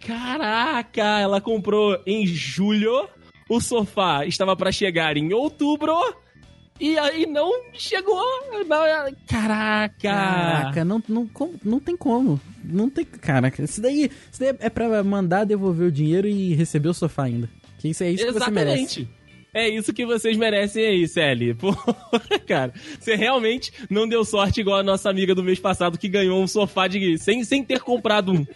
Caraca, 0.00 1.20
ela 1.20 1.40
comprou 1.40 1.98
em 2.06 2.26
julho, 2.26 3.08
o 3.48 3.60
sofá 3.60 4.26
estava 4.26 4.56
para 4.56 4.72
chegar 4.72 5.16
em 5.16 5.32
outubro 5.32 5.94
e 6.80 6.98
aí 6.98 7.26
não 7.26 7.52
chegou. 7.72 8.22
Não, 8.50 8.64
caraca. 9.26 9.94
Caraca, 10.00 10.84
não, 10.84 11.02
não, 11.08 11.28
não 11.64 11.80
tem 11.80 11.96
como. 11.96 12.40
Não 12.64 12.90
tem. 12.90 13.04
Caraca, 13.04 13.62
isso 13.62 13.80
daí, 13.80 14.10
isso 14.30 14.40
daí 14.40 14.54
é 14.58 14.70
pra 14.70 15.02
mandar 15.04 15.44
devolver 15.44 15.88
o 15.88 15.92
dinheiro 15.92 16.26
e 16.26 16.54
receber 16.54 16.88
o 16.88 16.94
sofá 16.94 17.24
ainda. 17.24 17.48
Que 17.78 17.88
isso 17.88 18.02
é 18.02 18.10
isso 18.10 18.26
que 18.26 18.32
você 18.32 18.50
merece. 18.50 19.00
Exatamente. 19.00 19.22
É 19.54 19.68
isso 19.68 19.92
que 19.92 20.06
vocês 20.06 20.34
merecem 20.36 20.86
aí, 20.86 21.06
Sally. 21.06 21.52
Pô, 21.54 21.74
cara, 22.46 22.72
você 22.98 23.14
realmente 23.14 23.70
não 23.90 24.08
deu 24.08 24.24
sorte 24.24 24.60
igual 24.60 24.78
a 24.78 24.82
nossa 24.82 25.10
amiga 25.10 25.34
do 25.34 25.44
mês 25.44 25.58
passado 25.58 25.98
que 25.98 26.08
ganhou 26.08 26.42
um 26.42 26.46
sofá 26.46 26.88
de 26.88 27.18
sem, 27.18 27.44
sem 27.44 27.62
ter 27.62 27.80
comprado 27.80 28.32
um. 28.32 28.46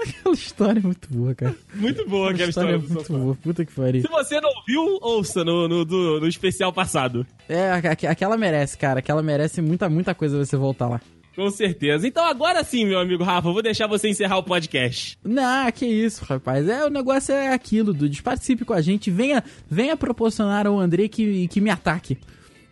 Aquela 0.00 0.34
história 0.34 0.80
é 0.80 0.82
muito 0.82 1.08
boa, 1.10 1.34
cara. 1.34 1.54
Muito 1.74 2.08
boa 2.08 2.30
aquela 2.30 2.48
história 2.48 2.76
história 2.76 2.92
é 2.92 2.94
muito 2.94 3.12
boa. 3.12 3.34
Puta 3.42 3.64
que 3.64 3.72
pariu. 3.72 4.02
Se 4.02 4.08
você 4.08 4.40
não 4.40 4.50
viu, 4.66 4.98
ouça 5.00 5.44
no, 5.44 5.68
no, 5.68 5.84
do- 5.84 6.20
no 6.20 6.28
especial 6.28 6.72
passado. 6.72 7.26
É, 7.48 7.72
aqu- 7.72 8.06
aquela 8.06 8.36
merece, 8.36 8.76
cara. 8.78 9.00
Aquela 9.00 9.22
merece 9.22 9.60
muita, 9.60 9.88
muita 9.88 10.14
coisa 10.14 10.38
você 10.44 10.56
voltar 10.56 10.88
lá. 10.88 11.00
Com 11.34 11.50
certeza. 11.50 12.06
Então 12.06 12.24
agora 12.24 12.64
sim, 12.64 12.84
meu 12.84 12.98
amigo 12.98 13.22
Rafa, 13.22 13.48
eu 13.48 13.52
vou 13.52 13.62
deixar 13.62 13.86
você 13.86 14.08
encerrar 14.08 14.38
o 14.38 14.42
podcast. 14.42 15.16
Não, 15.24 15.70
que 15.70 15.86
isso, 15.86 16.24
rapaz. 16.24 16.68
É, 16.68 16.84
o 16.84 16.90
negócio 16.90 17.32
é 17.32 17.52
aquilo, 17.52 17.92
Dudes. 17.94 18.20
Participe 18.20 18.64
com 18.64 18.72
a 18.72 18.80
gente. 18.80 19.10
Venha, 19.10 19.42
venha 19.70 19.96
proporcionar 19.96 20.66
ao 20.66 20.78
André 20.80 21.06
que, 21.08 21.46
que 21.48 21.60
me 21.60 21.70
ataque. 21.70 22.18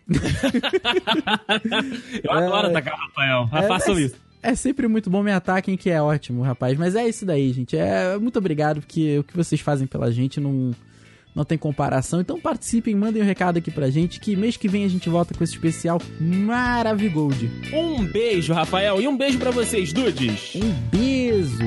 Eu 2.23 2.31
adoro 2.31 2.67
atacar 2.67 2.93
o 2.93 2.97
Rafael. 2.97 3.49
É, 3.53 3.67
Façam 3.67 3.93
mas- 3.95 4.03
isso. 4.05 4.15
É 4.47 4.55
sempre 4.55 4.87
muito 4.87 5.09
bom 5.09 5.21
me 5.21 5.33
ataquem, 5.33 5.75
que 5.75 5.89
é 5.89 6.01
ótimo, 6.01 6.41
rapaz. 6.41 6.77
Mas 6.77 6.95
é 6.95 7.05
isso 7.05 7.25
daí, 7.25 7.51
gente. 7.51 7.75
É 7.75 8.17
muito 8.17 8.39
obrigado, 8.39 8.79
porque 8.79 9.19
o 9.19 9.23
que 9.25 9.35
vocês 9.35 9.59
fazem 9.59 9.85
pela 9.85 10.09
gente 10.09 10.39
não, 10.39 10.71
não 11.35 11.43
tem 11.43 11.57
comparação. 11.57 12.21
Então 12.21 12.39
participem, 12.39 12.95
mandem 12.95 13.21
um 13.21 13.25
recado 13.25 13.57
aqui 13.57 13.69
pra 13.69 13.89
gente, 13.89 14.21
que 14.21 14.37
mês 14.37 14.55
que 14.55 14.69
vem 14.69 14.85
a 14.85 14.87
gente 14.87 15.09
volta 15.09 15.33
com 15.33 15.43
esse 15.43 15.51
especial 15.51 16.01
Maravigold. 16.21 17.51
Um 17.73 18.05
beijo, 18.05 18.53
Rafael, 18.53 19.01
e 19.01 19.07
um 19.09 19.17
beijo 19.17 19.37
para 19.37 19.51
vocês, 19.51 19.91
dudes. 19.91 20.55
Um 20.55 20.71
beijo. 20.89 21.65